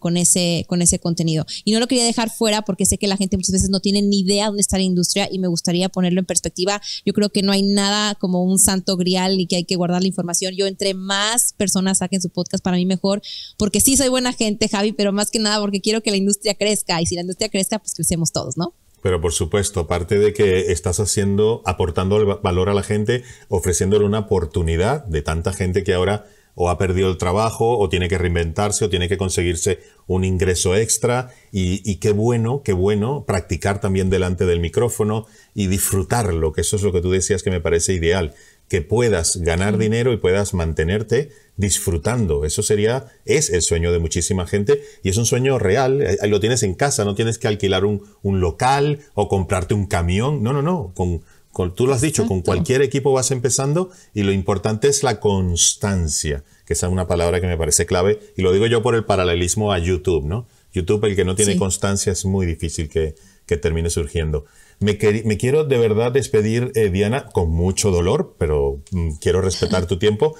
con, 0.00 0.16
ese, 0.16 0.64
con 0.66 0.83
ese 0.83 0.98
contenido. 0.98 1.46
Y 1.64 1.70
no 1.70 1.78
lo 1.78 1.87
quería 1.87 2.04
dejar 2.04 2.28
fuera 2.30 2.62
porque 2.62 2.87
sé 2.87 2.98
que 2.98 3.06
la 3.06 3.16
gente 3.16 3.37
muchas 3.37 3.52
veces 3.52 3.70
no 3.70 3.78
tiene 3.78 4.02
ni 4.02 4.20
idea 4.20 4.46
dónde 4.46 4.62
está 4.62 4.78
la 4.78 4.83
industria 4.83 5.28
y 5.30 5.38
me 5.38 5.46
gustaría 5.46 5.88
ponerlo 5.88 6.18
en 6.18 6.26
perspectiva. 6.26 6.83
Yo 7.06 7.12
creo 7.12 7.30
que 7.30 7.42
no 7.42 7.52
hay 7.52 7.62
nada 7.62 8.16
como 8.16 8.42
un 8.42 8.59
santo 8.59 8.96
grial 8.96 9.38
y 9.38 9.46
que 9.46 9.56
hay 9.56 9.64
que 9.64 9.76
guardar 9.76 10.02
la 10.02 10.09
información. 10.09 10.54
Yo 10.56 10.66
entre 10.66 10.94
más 10.94 11.52
personas 11.52 11.98
saquen 11.98 12.20
su 12.20 12.30
podcast, 12.30 12.64
para 12.64 12.78
mí 12.78 12.85
mejor, 12.85 13.22
porque 13.56 13.80
sí 13.80 13.96
soy 13.96 14.09
buena 14.09 14.33
gente, 14.33 14.68
Javi, 14.68 14.92
pero 14.92 15.12
más 15.12 15.30
que 15.30 15.38
nada 15.38 15.61
porque 15.61 15.80
quiero 15.80 16.02
que 16.02 16.11
la 16.11 16.16
industria 16.16 16.54
crezca 16.54 17.00
y 17.00 17.06
si 17.06 17.14
la 17.14 17.20
industria 17.20 17.48
crezca, 17.48 17.78
pues 17.78 17.94
crecemos 17.94 18.33
todos, 18.33 18.56
¿no? 18.56 18.74
Pero 19.02 19.20
por 19.20 19.32
supuesto, 19.32 19.80
aparte 19.80 20.18
de 20.18 20.32
que 20.32 20.72
estás 20.72 21.00
haciendo, 21.00 21.62
aportando 21.64 22.40
valor 22.40 22.68
a 22.68 22.74
la 22.74 22.82
gente, 22.82 23.22
ofreciéndole 23.48 24.04
una 24.04 24.20
oportunidad 24.20 25.04
de 25.04 25.22
tanta 25.22 25.52
gente 25.52 25.84
que 25.84 25.94
ahora 25.94 26.26
o 26.54 26.68
ha 26.68 26.78
perdido 26.78 27.08
el 27.08 27.16
trabajo 27.16 27.78
o 27.78 27.88
tiene 27.88 28.08
que 28.08 28.18
reinventarse 28.18 28.84
o 28.84 28.90
tiene 28.90 29.08
que 29.08 29.16
conseguirse 29.16 29.80
un 30.06 30.24
ingreso 30.24 30.76
extra 30.76 31.30
y, 31.52 31.96
qué 31.96 32.12
bueno, 32.12 32.62
qué 32.62 32.72
bueno 32.72 33.24
practicar 33.26 33.80
también 33.80 34.10
delante 34.10 34.44
del 34.44 34.60
micrófono 34.60 35.26
y 35.54 35.68
disfrutarlo, 35.68 36.52
que 36.52 36.60
eso 36.60 36.76
es 36.76 36.82
lo 36.82 36.92
que 36.92 37.00
tú 37.00 37.10
decías 37.10 37.42
que 37.42 37.50
me 37.50 37.60
parece 37.60 37.94
ideal, 37.94 38.34
que 38.70 38.83
puedas 38.83 39.37
ganar 39.38 39.78
dinero 39.78 40.12
y 40.12 40.16
puedas 40.16 40.54
mantenerte 40.54 41.30
disfrutando. 41.56 42.44
Eso 42.44 42.62
sería, 42.62 43.06
es 43.24 43.50
el 43.50 43.62
sueño 43.62 43.90
de 43.90 43.98
muchísima 43.98 44.46
gente 44.46 44.80
y 45.02 45.09
es 45.11 45.16
un 45.16 45.26
sueño 45.26 45.59
real. 45.59 46.06
Ahí 46.22 46.30
lo 46.30 46.38
tienes 46.38 46.62
en 46.62 46.74
casa, 46.74 47.04
no 47.04 47.16
tienes 47.16 47.37
que 47.37 47.48
alquilar 47.48 47.85
un, 47.85 48.02
un 48.22 48.40
local 48.40 49.00
o 49.14 49.28
comprarte 49.28 49.74
un 49.74 49.87
camión. 49.87 50.44
No, 50.44 50.52
no, 50.52 50.62
no. 50.62 50.94
Con, 50.94 51.74
tú 51.74 51.88
lo 51.88 51.94
has 51.94 52.00
dicho, 52.00 52.28
con 52.28 52.42
cualquier 52.42 52.80
equipo 52.80 53.12
vas 53.12 53.33
empezando 53.33 53.90
y 54.14 54.22
lo 54.22 54.30
importante 54.30 54.87
es 54.87 55.02
la 55.02 55.18
constancia, 55.18 56.44
que 56.64 56.74
esa 56.74 56.87
es 56.87 56.92
una 56.92 57.09
palabra 57.09 57.40
que 57.40 57.48
me 57.48 57.59
parece 57.59 57.87
clave 57.87 58.20
y 58.37 58.42
lo 58.42 58.52
digo 58.52 58.66
yo 58.66 58.85
por 58.85 58.94
el 58.94 59.04
paralelismo 59.04 59.72
a 59.72 59.80
YouTube, 59.80 60.24
¿no? 60.24 60.46
YouTube, 60.72 61.04
el 61.06 61.16
que 61.16 61.24
no 61.24 61.35
tiene 61.35 61.56
constancia, 61.56 62.12
es 62.12 62.24
muy 62.24 62.46
difícil 62.46 62.88
que, 62.88 63.16
termine 63.61 63.90
surgiendo. 63.90 64.44
Me, 64.81 64.97
quiero 64.97 65.64
de 65.64 65.79
verdad 65.79 66.11
despedir, 66.11 66.73
eh, 66.75 66.88
Diana, 66.88 67.27
con 67.27 67.51
mucho 67.51 67.90
dolor, 67.90 68.35
pero 68.38 68.81
mm, 68.90 69.16
quiero 69.21 69.43
respetar 69.43 69.87
tu 69.87 69.99
tiempo, 69.99 70.35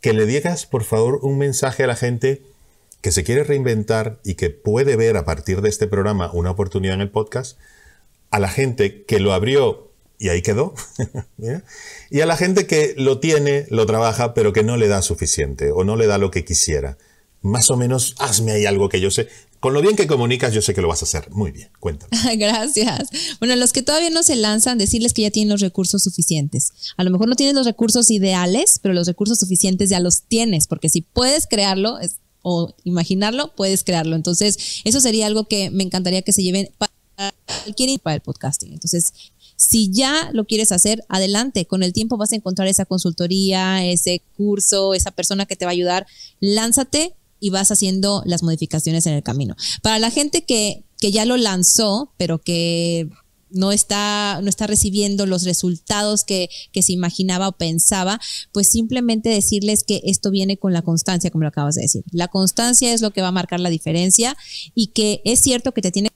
que 0.00 0.14
le 0.14 0.24
digas, 0.24 0.64
por 0.64 0.82
favor, 0.82 1.20
un 1.22 1.36
mensaje 1.36 1.84
a 1.84 1.86
la 1.86 1.94
gente 1.94 2.42
que 3.02 3.12
se 3.12 3.22
quiere 3.22 3.44
reinventar 3.44 4.18
y 4.24 4.34
que 4.34 4.48
puede 4.48 4.96
ver 4.96 5.18
a 5.18 5.26
partir 5.26 5.60
de 5.60 5.68
este 5.68 5.86
programa 5.88 6.30
una 6.32 6.52
oportunidad 6.52 6.94
en 6.94 7.02
el 7.02 7.10
podcast, 7.10 7.58
a 8.30 8.38
la 8.38 8.48
gente 8.48 9.04
que 9.04 9.20
lo 9.20 9.34
abrió 9.34 9.90
y 10.18 10.30
ahí 10.30 10.40
quedó. 10.40 10.72
y 12.10 12.20
a 12.20 12.26
la 12.26 12.36
gente 12.36 12.66
que 12.66 12.94
lo 12.96 13.20
tiene, 13.20 13.66
lo 13.68 13.84
trabaja, 13.84 14.34
pero 14.34 14.52
que 14.52 14.62
no 14.62 14.76
le 14.76 14.88
da 14.88 15.02
suficiente 15.02 15.70
o 15.70 15.84
no 15.84 15.96
le 15.96 16.06
da 16.06 16.16
lo 16.16 16.30
que 16.30 16.44
quisiera. 16.44 16.96
Más 17.42 17.70
o 17.70 17.76
menos, 17.76 18.14
hazme 18.18 18.52
ahí 18.52 18.64
algo 18.64 18.88
que 18.88 19.00
yo 19.00 19.10
sé. 19.10 19.28
Con 19.62 19.74
lo 19.74 19.80
bien 19.80 19.94
que 19.94 20.08
comunicas, 20.08 20.52
yo 20.52 20.60
sé 20.60 20.74
que 20.74 20.80
lo 20.80 20.88
vas 20.88 21.02
a 21.02 21.04
hacer. 21.04 21.30
Muy 21.30 21.52
bien, 21.52 21.70
cuéntame. 21.78 22.10
Gracias. 22.36 23.10
Bueno, 23.38 23.54
los 23.54 23.72
que 23.72 23.80
todavía 23.80 24.10
no 24.10 24.24
se 24.24 24.34
lanzan, 24.34 24.76
decirles 24.76 25.12
que 25.12 25.22
ya 25.22 25.30
tienen 25.30 25.50
los 25.50 25.60
recursos 25.60 26.02
suficientes. 26.02 26.72
A 26.96 27.04
lo 27.04 27.12
mejor 27.12 27.28
no 27.28 27.36
tienes 27.36 27.54
los 27.54 27.64
recursos 27.64 28.10
ideales, 28.10 28.80
pero 28.82 28.92
los 28.92 29.06
recursos 29.06 29.38
suficientes 29.38 29.88
ya 29.88 30.00
los 30.00 30.22
tienes, 30.22 30.66
porque 30.66 30.88
si 30.88 31.02
puedes 31.02 31.46
crearlo 31.46 31.96
o 32.42 32.74
imaginarlo, 32.82 33.54
puedes 33.54 33.84
crearlo. 33.84 34.16
Entonces, 34.16 34.80
eso 34.82 35.00
sería 35.00 35.26
algo 35.26 35.44
que 35.44 35.70
me 35.70 35.84
encantaría 35.84 36.22
que 36.22 36.32
se 36.32 36.42
lleven 36.42 36.68
para 36.76 37.32
cualquier 37.62 38.00
para 38.00 38.16
el 38.16 38.20
podcasting. 38.20 38.72
Entonces, 38.72 39.12
si 39.54 39.92
ya 39.92 40.30
lo 40.32 40.44
quieres 40.44 40.72
hacer, 40.72 41.04
adelante. 41.08 41.66
Con 41.66 41.84
el 41.84 41.92
tiempo 41.92 42.16
vas 42.16 42.32
a 42.32 42.36
encontrar 42.36 42.66
esa 42.66 42.84
consultoría, 42.84 43.84
ese 43.84 44.22
curso, 44.36 44.92
esa 44.92 45.12
persona 45.12 45.46
que 45.46 45.54
te 45.54 45.66
va 45.66 45.70
a 45.70 45.78
ayudar. 45.78 46.08
Lánzate 46.40 47.14
y 47.42 47.50
vas 47.50 47.72
haciendo 47.72 48.22
las 48.24 48.44
modificaciones 48.44 49.04
en 49.06 49.14
el 49.14 49.22
camino. 49.24 49.56
Para 49.82 49.98
la 49.98 50.10
gente 50.12 50.44
que, 50.44 50.84
que 51.00 51.10
ya 51.10 51.24
lo 51.24 51.36
lanzó, 51.36 52.12
pero 52.16 52.38
que 52.38 53.10
no 53.50 53.72
está, 53.72 54.38
no 54.42 54.48
está 54.48 54.68
recibiendo 54.68 55.26
los 55.26 55.42
resultados 55.42 56.22
que, 56.22 56.48
que, 56.70 56.82
se 56.82 56.92
imaginaba 56.92 57.48
o 57.48 57.52
pensaba, 57.52 58.20
pues 58.52 58.68
simplemente 58.68 59.28
decirles 59.28 59.82
que 59.82 60.00
esto 60.04 60.30
viene 60.30 60.56
con 60.56 60.72
la 60.72 60.82
constancia, 60.82 61.30
como 61.30 61.42
lo 61.42 61.48
acabas 61.48 61.74
de 61.74 61.82
decir. 61.82 62.04
La 62.12 62.28
constancia 62.28 62.94
es 62.94 63.02
lo 63.02 63.10
que 63.10 63.22
va 63.22 63.28
a 63.28 63.32
marcar 63.32 63.58
la 63.58 63.70
diferencia 63.70 64.36
y 64.76 64.86
que 64.86 65.20
es 65.24 65.40
cierto 65.40 65.72
que 65.72 65.82
te 65.82 65.90
tiene 65.90 66.10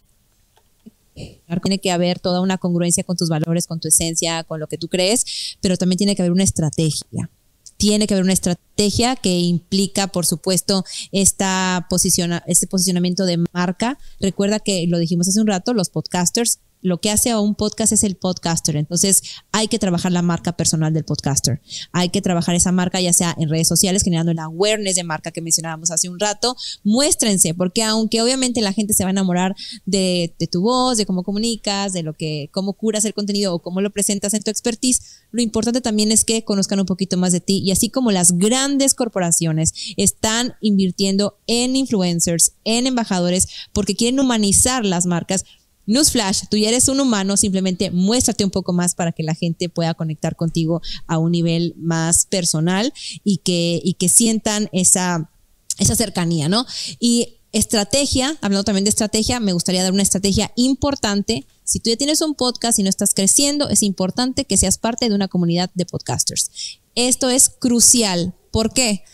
tiene 1.62 1.79
que 1.81 1.91
haber 1.91 2.21
toda 2.21 2.41
una 2.41 2.59
congruencia 2.59 3.03
con 3.03 3.17
tus 3.17 3.29
valores, 3.29 3.67
con 3.67 3.81
tu 3.81 3.89
esencia, 3.89 4.45
con 4.45 4.61
lo 4.61 4.69
que 4.69 4.79
tú 4.79 4.87
crees, 4.87 5.57
pero 5.61 5.77
también 5.77 5.99
tiene 5.99 6.15
que 6.15 6.23
haber 6.23 6.33
una 6.33 6.45
estrategia. 6.45 7.31
Tiene 7.77 8.07
que 8.07 8.15
haber 8.15 8.25
una 8.25 8.33
estrategia 8.33 9.17
que 9.17 9.39
implica, 9.39 10.09
por 10.09 10.27
supuesto, 10.27 10.85
esta 11.12 11.87
posiciona, 11.91 12.43
este 12.47 12.67
posicionamiento 12.67 13.27
de 13.27 13.45
marca. 13.53 13.99
Recuerda 14.21 14.61
que 14.61 14.87
lo 14.89 14.99
dijimos 14.99 15.29
hace 15.29 15.41
un 15.41 15.47
rato, 15.47 15.75
los 15.75 15.91
podcasters 15.91 16.61
lo 16.87 17.01
que 17.01 17.11
hace 17.11 17.31
a 17.31 17.40
un 17.40 17.57
podcast 17.57 17.92
es 17.92 18.05
el 18.05 18.14
podcaster. 18.14 18.77
Entonces 18.77 19.22
hay 19.51 19.66
que 19.66 19.81
trabajar 19.81 20.12
la 20.12 20.22
marca 20.22 20.57
personal 20.57 20.94
del 20.94 21.05
podcaster. 21.05 21.61
Hay 21.90 22.11
que 22.11 22.22
trabajar 22.22 22.55
esa 22.55 22.70
marca 22.70 23.01
ya 23.01 23.12
sea 23.12 23.35
en 23.38 23.49
redes 23.49 23.66
sociales, 23.66 24.05
generando 24.05 24.31
el 24.31 24.38
awareness 24.38 24.94
de 24.94 25.03
marca 25.03 25.33
que 25.33 25.42
mencionábamos 25.42 25.90
hace 25.90 26.09
un 26.09 26.20
rato. 26.20 26.57
Muéstrense, 26.85 27.55
porque 27.55 27.83
aunque 27.83 28.22
obviamente 28.22 28.61
la 28.61 28.72
gente 28.72 28.94
se 28.94 29.03
va 29.03 29.09
a 29.09 29.11
enamorar 29.11 29.57
de, 29.85 30.33
tu 30.53 30.62
voz, 30.62 30.96
de 30.96 31.07
cómo 31.07 31.25
comunicas, 31.25 31.92
de 31.92 32.05
lo 32.05 32.14
que, 32.14 32.51
cómo 32.53 32.75
curas 32.75 33.05
el 33.05 33.14
contenido 33.14 33.53
o 33.53 33.59
cómo 33.59 33.81
lo 33.81 33.90
presentas 33.90 34.33
en 34.35 34.44
tu 34.44 34.53
expertise, 34.53 35.25
lo 35.33 35.42
importante 35.42 35.81
también 35.81 36.12
es 36.12 36.25
que 36.25 36.44
conozcan 36.44 36.79
un 36.79 36.87
poquito 36.87 37.16
más 37.16 37.33
de 37.33 37.40
ti. 37.40 37.62
Y 37.64 37.72
así 37.72 37.90
como 37.90 38.12
las 38.12 38.38
grandes 38.38 38.94
corporaciones 38.94 39.75
están 39.96 40.55
invirtiendo 40.61 41.40
en 41.49 41.75
influencers, 41.75 42.53
en 42.62 42.87
embajadores, 42.87 43.49
porque 43.72 43.96
quieren 43.96 44.20
humanizar 44.20 44.85
las 44.85 45.05
marcas, 45.07 45.44
Newsflash, 45.87 46.44
tú 46.51 46.57
ya 46.57 46.68
eres 46.68 46.88
un 46.88 47.01
humano, 47.01 47.37
simplemente 47.37 47.90
muéstrate 47.90 48.44
un 48.44 48.51
poco 48.51 48.72
más 48.72 48.94
para 48.94 49.12
que 49.12 49.22
la 49.22 49.35
gente 49.35 49.68
pueda 49.68 49.94
conectar 49.94 50.37
contigo 50.37 50.83
a 51.07 51.18
un 51.18 51.33
nivel 51.33 51.75
más 51.77 52.27
personal 52.27 52.92
y 53.25 53.38
que, 53.38 53.81
y 53.83 53.94
que 53.94 54.09
sientan 54.09 54.68
esa, 54.72 55.31
esa 55.79 55.94
cercanía, 55.94 56.49
¿no? 56.49 56.66
Y 56.99 57.37
estrategia, 57.53 58.37
hablando 58.40 58.64
también 58.64 58.85
de 58.85 58.90
estrategia, 58.90 59.40
me 59.40 59.53
gustaría 59.53 59.83
dar 59.83 59.92
una 59.92 60.03
estrategia 60.03 60.53
importante. 60.57 61.46
Si 61.64 61.81
tú 61.81 61.90
ya 61.90 61.96
tienes 61.96 62.20
un 62.20 62.35
podcast 62.35 62.79
y 62.79 62.83
no 62.83 62.90
estás 62.90 63.14
creciendo, 63.14 63.68
es 63.68 63.83
importante 63.83 64.44
que 64.44 64.57
seas 64.57 64.79
parte 64.79 65.09
de 65.09 65.14
una 65.14 65.29
comunidad 65.29 65.70
de 65.75 65.87
podcasters. 65.87 66.51
Esto 66.94 67.31
es 67.31 67.49
crucial. 67.49 68.35
¿Por 68.51 68.72
qué? 68.72 69.05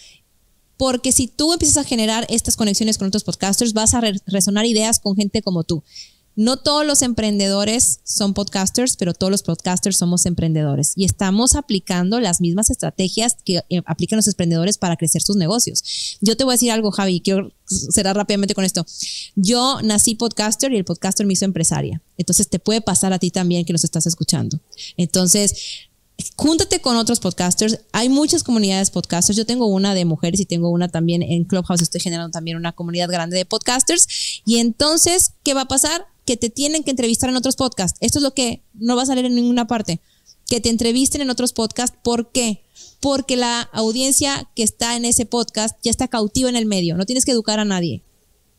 Porque 0.77 1.13
si 1.13 1.29
tú 1.29 1.53
empiezas 1.53 1.77
a 1.77 1.85
generar 1.85 2.27
estas 2.29 2.57
conexiones 2.57 2.99
con 2.99 3.07
otros 3.07 3.25
podcasters, 3.25 3.73
vas 3.73 3.95
a 3.95 4.01
resonar 4.27 4.67
ideas 4.67 4.99
con 4.99 5.15
gente 5.15 5.43
como 5.43 5.63
tú 5.63 5.85
no 6.35 6.57
todos 6.57 6.87
los 6.87 7.03
emprendedores 7.03 8.01
son 8.05 8.35
podcasters, 8.35 8.97
pero 8.97 9.13
todos 9.13 9.31
los 9.31 9.43
podcasters 9.43 9.97
somos 9.97 10.25
emprendedores 10.27 10.93
y 10.97 11.05
estamos 11.05 11.55
aplicando 11.55 12.21
las 12.21 12.41
mismas 12.41 12.71
estrategias 12.71 13.37
que 13.45 13.63
eh, 13.69 13.83
aplican 13.87 14.17
los 14.17 14.29
emprendedores 14.29 14.79
para 14.79 14.97
crecer 14.97 15.23
sus 15.23 15.37
negocios. 15.37 16.19
Yo 16.21 16.37
te 16.37 16.45
voy 16.45 16.53
a 16.53 16.55
decir 16.55 16.71
algo, 16.71 16.91
Javi, 16.91 17.21
quiero 17.21 17.53
cerrar 17.67 18.17
rápidamente 18.17 18.55
con 18.55 18.65
esto. 18.65 18.87
Yo 19.35 19.81
nací 19.83 20.15
podcaster 20.15 20.73
y 20.73 20.77
el 20.77 20.85
podcaster 20.85 21.27
me 21.27 21.35
hizo 21.35 21.45
empresaria. 21.45 22.01
Entonces 22.17 22.49
te 22.49 22.59
puede 22.59 22.81
pasar 22.81 23.13
a 23.13 23.19
ti 23.19 23.31
también 23.31 23.65
que 23.65 23.73
nos 23.73 23.85
estás 23.85 24.07
escuchando. 24.07 24.59
Entonces, 24.97 25.89
júntate 26.37 26.81
con 26.81 26.97
otros 26.97 27.21
podcasters. 27.21 27.81
Hay 27.93 28.09
muchas 28.09 28.43
comunidades 28.43 28.91
podcasters. 28.91 29.37
Yo 29.37 29.47
tengo 29.47 29.67
una 29.67 29.95
de 29.95 30.05
mujeres 30.05 30.41
y 30.41 30.47
tengo 30.47 30.71
una 30.71 30.89
también 30.89 31.23
en 31.23 31.45
Clubhouse. 31.45 31.83
Estoy 31.83 32.01
generando 32.01 32.31
también 32.31 32.57
una 32.57 32.73
comunidad 32.73 33.09
grande 33.09 33.37
de 33.37 33.45
podcasters. 33.45 34.43
Y 34.45 34.59
entonces, 34.59 35.33
¿qué 35.43 35.55
va 35.55 35.63
a 35.63 35.69
pasar? 35.69 36.07
Que 36.25 36.37
te 36.37 36.51
tienen 36.51 36.85
que 36.85 36.91
entrevistar 36.91 37.31
en 37.31 37.37
otros 37.37 37.57
podcasts. 37.57 37.99
Esto 38.01 38.19
es 38.19 38.23
lo 38.23 38.35
que 38.35 38.63
no 38.75 38.97
va 38.97 39.03
a 39.03 39.07
salir 39.07 39.25
en 39.25 39.35
ninguna 39.35 39.67
parte. 39.67 40.01
Que 40.47 40.61
te 40.61 40.71
entrevisten 40.71 41.21
en 41.21 41.31
otros 41.31 41.53
podcasts. 41.53 41.97
¿Por 42.03 42.31
qué? 42.33 42.63
Porque 43.01 43.37
la 43.37 43.63
audiencia 43.73 44.51
que 44.55 44.63
está 44.63 44.97
en 44.97 45.05
ese 45.05 45.27
podcast 45.27 45.77
ya 45.83 45.91
está 45.91 46.09
cautiva 46.09 46.49
en 46.49 46.57
el 46.57 46.67
medio. 46.67 46.97
No 46.97 47.07
tienes 47.07 47.25
que 47.25 47.33
educar 47.33 47.59
a 47.59 47.65
nadie. 47.65 48.03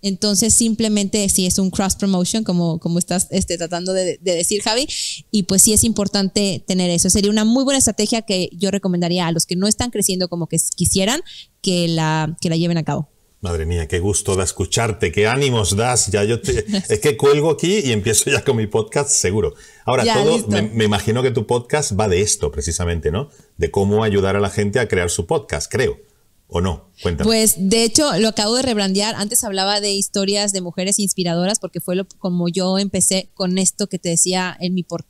Entonces, 0.04 0.54
simplemente 0.54 1.30
si 1.30 1.45
es 1.45 1.58
un 1.60 1.69
cross 1.71 1.95
promotion, 1.95 2.43
como, 2.43 2.78
como 2.78 2.99
estás 2.99 3.28
este, 3.32 3.58
tratando 3.58 3.93
de, 3.93 4.19
decir, 4.21 4.62
Javi, 4.62 4.86
y 5.32 5.43
pues 5.43 5.62
sí 5.62 5.71
es 5.71 5.86
importante 5.86 6.62
tener 6.67 6.89
eso. 6.91 7.10
Sería 7.10 7.32
una 7.32 7.45
muy 7.45 7.63
buena 7.63 7.78
estrategia 7.78 8.21
que 8.21 8.49
yo 8.52 8.69
recomendaría 8.69 9.26
a 9.26 9.32
los 9.32 9.45
que 9.45 9.56
no 9.56 9.65
están 9.65 9.91
creciendo 9.91 10.28
como 10.28 10.47
que 10.47 10.58
quisieran 10.76 11.21
que 11.62 11.88
la, 11.88 12.36
que 12.41 12.49
la 12.49 12.58
lleven 12.58 12.78
a 12.78 12.84
cabo. 12.84 13.12
Madre 13.43 13.65
mía, 13.65 13.89
qué 13.89 13.99
gusto 13.99 14.38
da 14.38 14.45
escucharte, 14.45 15.12
qué 15.12 15.27
ánimos 15.27 15.75
das. 15.75 16.08
Ya 16.08 16.23
yo 16.23 16.38
es 16.89 16.99
que 17.01 17.17
cuelgo 17.17 17.51
aquí 17.51 17.79
y 17.79 17.91
empiezo 17.91 18.32
ya 18.32 18.41
con 18.41 18.56
mi 18.56 18.67
podcast, 18.67 19.10
seguro. 19.10 19.53
Ahora, 19.84 20.06
todo, 20.13 20.47
me, 20.47 20.62
me, 20.62 20.86
imagino 20.86 21.21
que 21.21 21.29
tu 21.29 21.45
podcast 21.45 21.91
va 21.99 22.08
de 22.08 22.21
esto, 22.21 22.53
precisamente, 22.53 23.12
¿no? 23.12 23.29
De 23.58 23.69
cómo 23.69 24.06
ayudar 24.06 24.38
a 24.38 24.39
la 24.39 24.49
gente 24.49 24.79
a 24.79 24.88
crear 24.88 25.10
su 25.10 25.25
podcast, 25.27 25.69
creo. 25.69 25.99
¿O 26.47 26.62
no? 26.62 26.89
Cuéntame. 27.01 27.27
Pues 27.27 27.56
de 27.58 27.84
hecho 27.84 28.17
lo 28.17 28.29
acabo 28.29 28.56
de 28.56 28.62
rebrandear. 28.62 29.15
Antes 29.15 29.43
hablaba 29.43 29.82
de 29.82 29.91
historias 29.91 30.53
de 30.53 30.62
mujeres 30.62 30.97
inspiradoras 30.97 31.60
porque 31.60 31.82
fue 31.82 31.97
lo, 31.97 32.08
como 32.19 32.47
yo 32.47 32.79
empecé 32.79 33.29
con 33.34 33.58
esto 33.58 33.88
que 33.88 33.99
te 33.99 34.08
decía 34.08 34.56
en 34.58 34.73
mi 34.73 34.84
por 34.84 35.03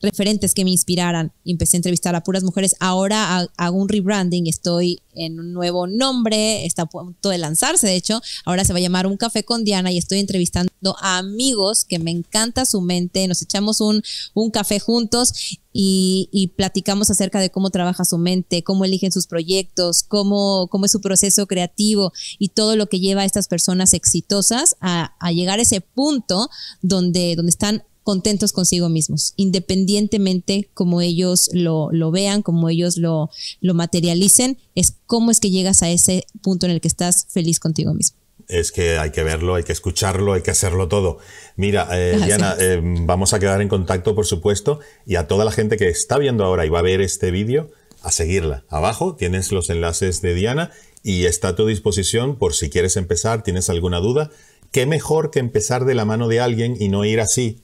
referentes 0.00 0.54
que 0.54 0.64
me 0.64 0.70
inspiraran. 0.70 1.32
Empecé 1.44 1.76
a 1.76 1.78
entrevistar 1.78 2.14
a 2.14 2.22
puras 2.22 2.44
mujeres. 2.44 2.76
Ahora 2.80 3.48
hago 3.56 3.76
un 3.76 3.88
rebranding, 3.88 4.46
estoy 4.46 5.00
en 5.14 5.40
un 5.40 5.52
nuevo 5.52 5.86
nombre, 5.86 6.64
está 6.64 6.82
a 6.82 6.86
punto 6.86 7.28
de 7.30 7.38
lanzarse, 7.38 7.86
de 7.86 7.96
hecho. 7.96 8.20
Ahora 8.44 8.64
se 8.64 8.72
va 8.72 8.78
a 8.78 8.82
llamar 8.82 9.06
Un 9.06 9.16
Café 9.16 9.44
con 9.44 9.64
Diana 9.64 9.90
y 9.90 9.98
estoy 9.98 10.20
entrevistando 10.20 10.70
a 11.00 11.18
amigos 11.18 11.84
que 11.84 11.98
me 11.98 12.10
encanta 12.10 12.64
su 12.64 12.80
mente. 12.80 13.26
Nos 13.26 13.42
echamos 13.42 13.80
un, 13.80 14.02
un 14.34 14.50
café 14.50 14.78
juntos 14.78 15.58
y, 15.72 16.28
y, 16.32 16.48
platicamos 16.48 17.10
acerca 17.10 17.40
de 17.40 17.50
cómo 17.50 17.70
trabaja 17.70 18.04
su 18.04 18.18
mente, 18.18 18.64
cómo 18.64 18.84
eligen 18.84 19.12
sus 19.12 19.26
proyectos, 19.26 20.02
cómo, 20.02 20.66
cómo 20.70 20.86
es 20.86 20.92
su 20.92 21.00
proceso 21.00 21.46
creativo 21.46 22.12
y 22.38 22.48
todo 22.48 22.74
lo 22.74 22.88
que 22.88 23.00
lleva 23.00 23.22
a 23.22 23.26
estas 23.26 23.48
personas 23.48 23.92
exitosas 23.92 24.76
a, 24.80 25.14
a 25.20 25.32
llegar 25.32 25.58
a 25.58 25.62
ese 25.62 25.80
punto 25.80 26.48
donde, 26.82 27.36
donde 27.36 27.50
están 27.50 27.84
contentos 28.08 28.54
consigo 28.54 28.88
mismos, 28.88 29.34
independientemente 29.36 30.70
como 30.72 31.02
ellos 31.02 31.50
lo, 31.52 31.90
lo 31.92 32.10
vean, 32.10 32.40
como 32.40 32.70
ellos 32.70 32.96
lo, 32.96 33.28
lo 33.60 33.74
materialicen, 33.74 34.56
es 34.74 34.94
cómo 35.04 35.30
es 35.30 35.40
que 35.40 35.50
llegas 35.50 35.82
a 35.82 35.90
ese 35.90 36.24
punto 36.40 36.64
en 36.64 36.72
el 36.72 36.80
que 36.80 36.88
estás 36.88 37.26
feliz 37.28 37.60
contigo 37.60 37.92
mismo 37.92 38.16
es 38.48 38.72
que 38.72 38.96
hay 38.96 39.10
que 39.10 39.22
verlo, 39.22 39.56
hay 39.56 39.62
que 39.62 39.74
escucharlo, 39.74 40.32
hay 40.32 40.40
que 40.40 40.50
hacerlo 40.50 40.88
todo. 40.88 41.18
Mira, 41.56 41.86
eh, 41.92 42.18
Diana, 42.24 42.56
eh, 42.58 42.80
vamos 42.82 43.34
a 43.34 43.40
quedar 43.40 43.60
en 43.60 43.68
contacto, 43.68 44.14
por 44.14 44.24
supuesto, 44.24 44.80
y 45.04 45.16
a 45.16 45.26
toda 45.26 45.44
la 45.44 45.52
gente 45.52 45.76
que 45.76 45.88
está 45.88 46.16
viendo 46.16 46.46
ahora 46.46 46.64
y 46.64 46.70
va 46.70 46.78
a 46.78 46.82
ver 46.82 47.02
este 47.02 47.30
vídeo, 47.30 47.70
a 48.00 48.10
seguirla. 48.10 48.64
Abajo 48.70 49.16
tienes 49.16 49.52
los 49.52 49.68
enlaces 49.68 50.22
de 50.22 50.32
Diana 50.32 50.70
y 51.02 51.26
está 51.26 51.48
a 51.48 51.56
tu 51.56 51.66
disposición 51.66 52.36
por 52.38 52.54
si 52.54 52.70
quieres 52.70 52.96
empezar, 52.96 53.42
tienes 53.42 53.68
alguna 53.68 53.98
duda. 53.98 54.30
¿Qué 54.72 54.86
mejor 54.86 55.30
que 55.30 55.40
empezar 55.40 55.84
de 55.84 55.94
la 55.94 56.06
mano 56.06 56.26
de 56.26 56.40
alguien 56.40 56.74
y 56.80 56.88
no 56.88 57.04
ir 57.04 57.20
así 57.20 57.60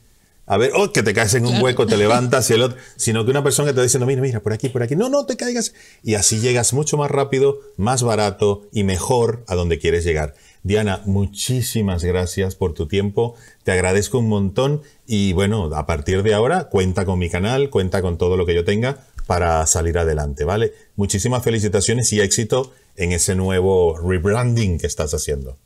a 0.47 0.57
ver, 0.59 0.73
oh, 0.75 0.93
que 0.93 1.03
te 1.03 1.15
caes 1.15 1.35
en 1.35 1.47
un 1.47 1.63
hueco, 1.63 1.87
te 1.87 1.97
levantas 1.97 2.51
y 2.51 2.55
el 2.55 2.63
otro, 2.63 2.79
sino 2.97 3.25
que 3.25 3.31
una 3.31 3.43
persona 3.43 3.67
que 3.67 3.73
te 3.73 3.81
está 3.81 3.83
diciendo, 3.83 4.07
mira, 4.07 4.21
mira, 4.21 4.41
por 4.41 4.53
aquí, 4.53 4.69
por 4.69 4.83
aquí, 4.83 4.97
no, 4.97 5.09
no 5.09 5.27
te 5.27 5.37
caigas. 5.37 5.75
Y 6.03 6.15
así 6.15 6.41
llegas 6.41 6.73
mucho 6.73 6.97
más 6.97 7.11
rápido, 7.11 7.61
más 7.77 8.03
barato 8.03 8.69
y 8.73 8.85
mejor 8.85 9.45
a 9.47 9.55
donde 9.55 9.79
quieres 9.79 10.05
llegar. 10.05 10.35
Diana, 10.63 11.03
muchísimas 11.05 12.05
gracias 12.05 12.55
por 12.55 12.73
tu 12.73 12.89
tiempo, 12.89 13.35
te 13.65 13.73
agradezco 13.73 14.19
un 14.19 14.29
montón 14.29 14.83
y 15.07 15.35
bueno, 15.35 15.65
a 15.75 15.85
partir 15.85 16.23
de 16.23 16.33
ahora 16.33 16.71
cuenta 16.71 17.05
con 17.05 17.19
mi 17.19 17.29
canal, 17.29 17.69
cuenta 17.69 18.01
con 18.01 18.17
todo 18.17 18.39
lo 18.39 18.47
que 18.47 18.55
yo 18.55 18.65
tenga 18.65 19.05
para 19.27 19.67
salir 19.67 19.99
adelante, 19.99 20.45
¿vale? 20.45 20.73
Muchísimas 20.97 21.43
felicitaciones 21.43 22.13
y 22.15 22.21
éxito 22.21 22.73
en 22.97 23.13
ese 23.13 23.35
nuevo 23.35 23.99
rebranding 23.99 24.79
que 24.79 24.87
estás 24.87 25.13
haciendo. 25.13 25.59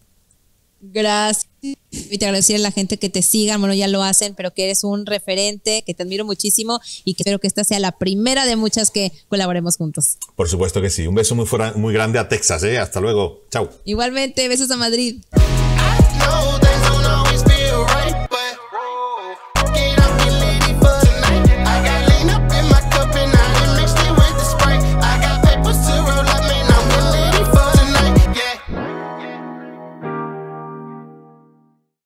Gracias. 0.81 1.49
Y 1.91 2.19
te 2.19 2.27
agradecer 2.27 2.57
a 2.57 2.59
la 2.59 2.71
gente 2.71 2.99
que 2.99 3.09
te 3.09 3.23
siga, 3.23 3.57
bueno, 3.57 3.75
ya 3.75 3.89
lo 3.89 4.03
hacen, 4.03 4.35
pero 4.35 4.53
que 4.53 4.65
eres 4.65 4.85
un 4.85 5.07
referente, 5.07 5.83
que 5.87 5.95
te 5.95 6.03
admiro 6.03 6.25
muchísimo 6.25 6.81
y 7.05 7.15
que 7.15 7.23
espero 7.23 7.39
que 7.39 7.47
esta 7.47 7.65
sea 7.65 7.79
la 7.79 7.93
primera 7.93 8.47
de 8.47 8.57
muchas 8.57 8.91
que 8.91 9.13
colaboremos 9.29 9.77
juntos. 9.77 10.19
Por 10.37 10.49
supuesto 10.49 10.83
que 10.83 10.91
sí. 10.91 11.07
Un 11.07 11.15
beso 11.15 11.35
muy, 11.35 11.47
muy 11.77 11.95
grande 11.95 12.19
a 12.19 12.29
Texas, 12.29 12.63
¿eh? 12.63 12.79
Hasta 12.79 13.01
luego. 13.01 13.43
Chao. 13.51 13.71
Igualmente, 13.85 14.49
besos 14.49 14.71
a 14.71 14.77
Madrid. 14.77 15.17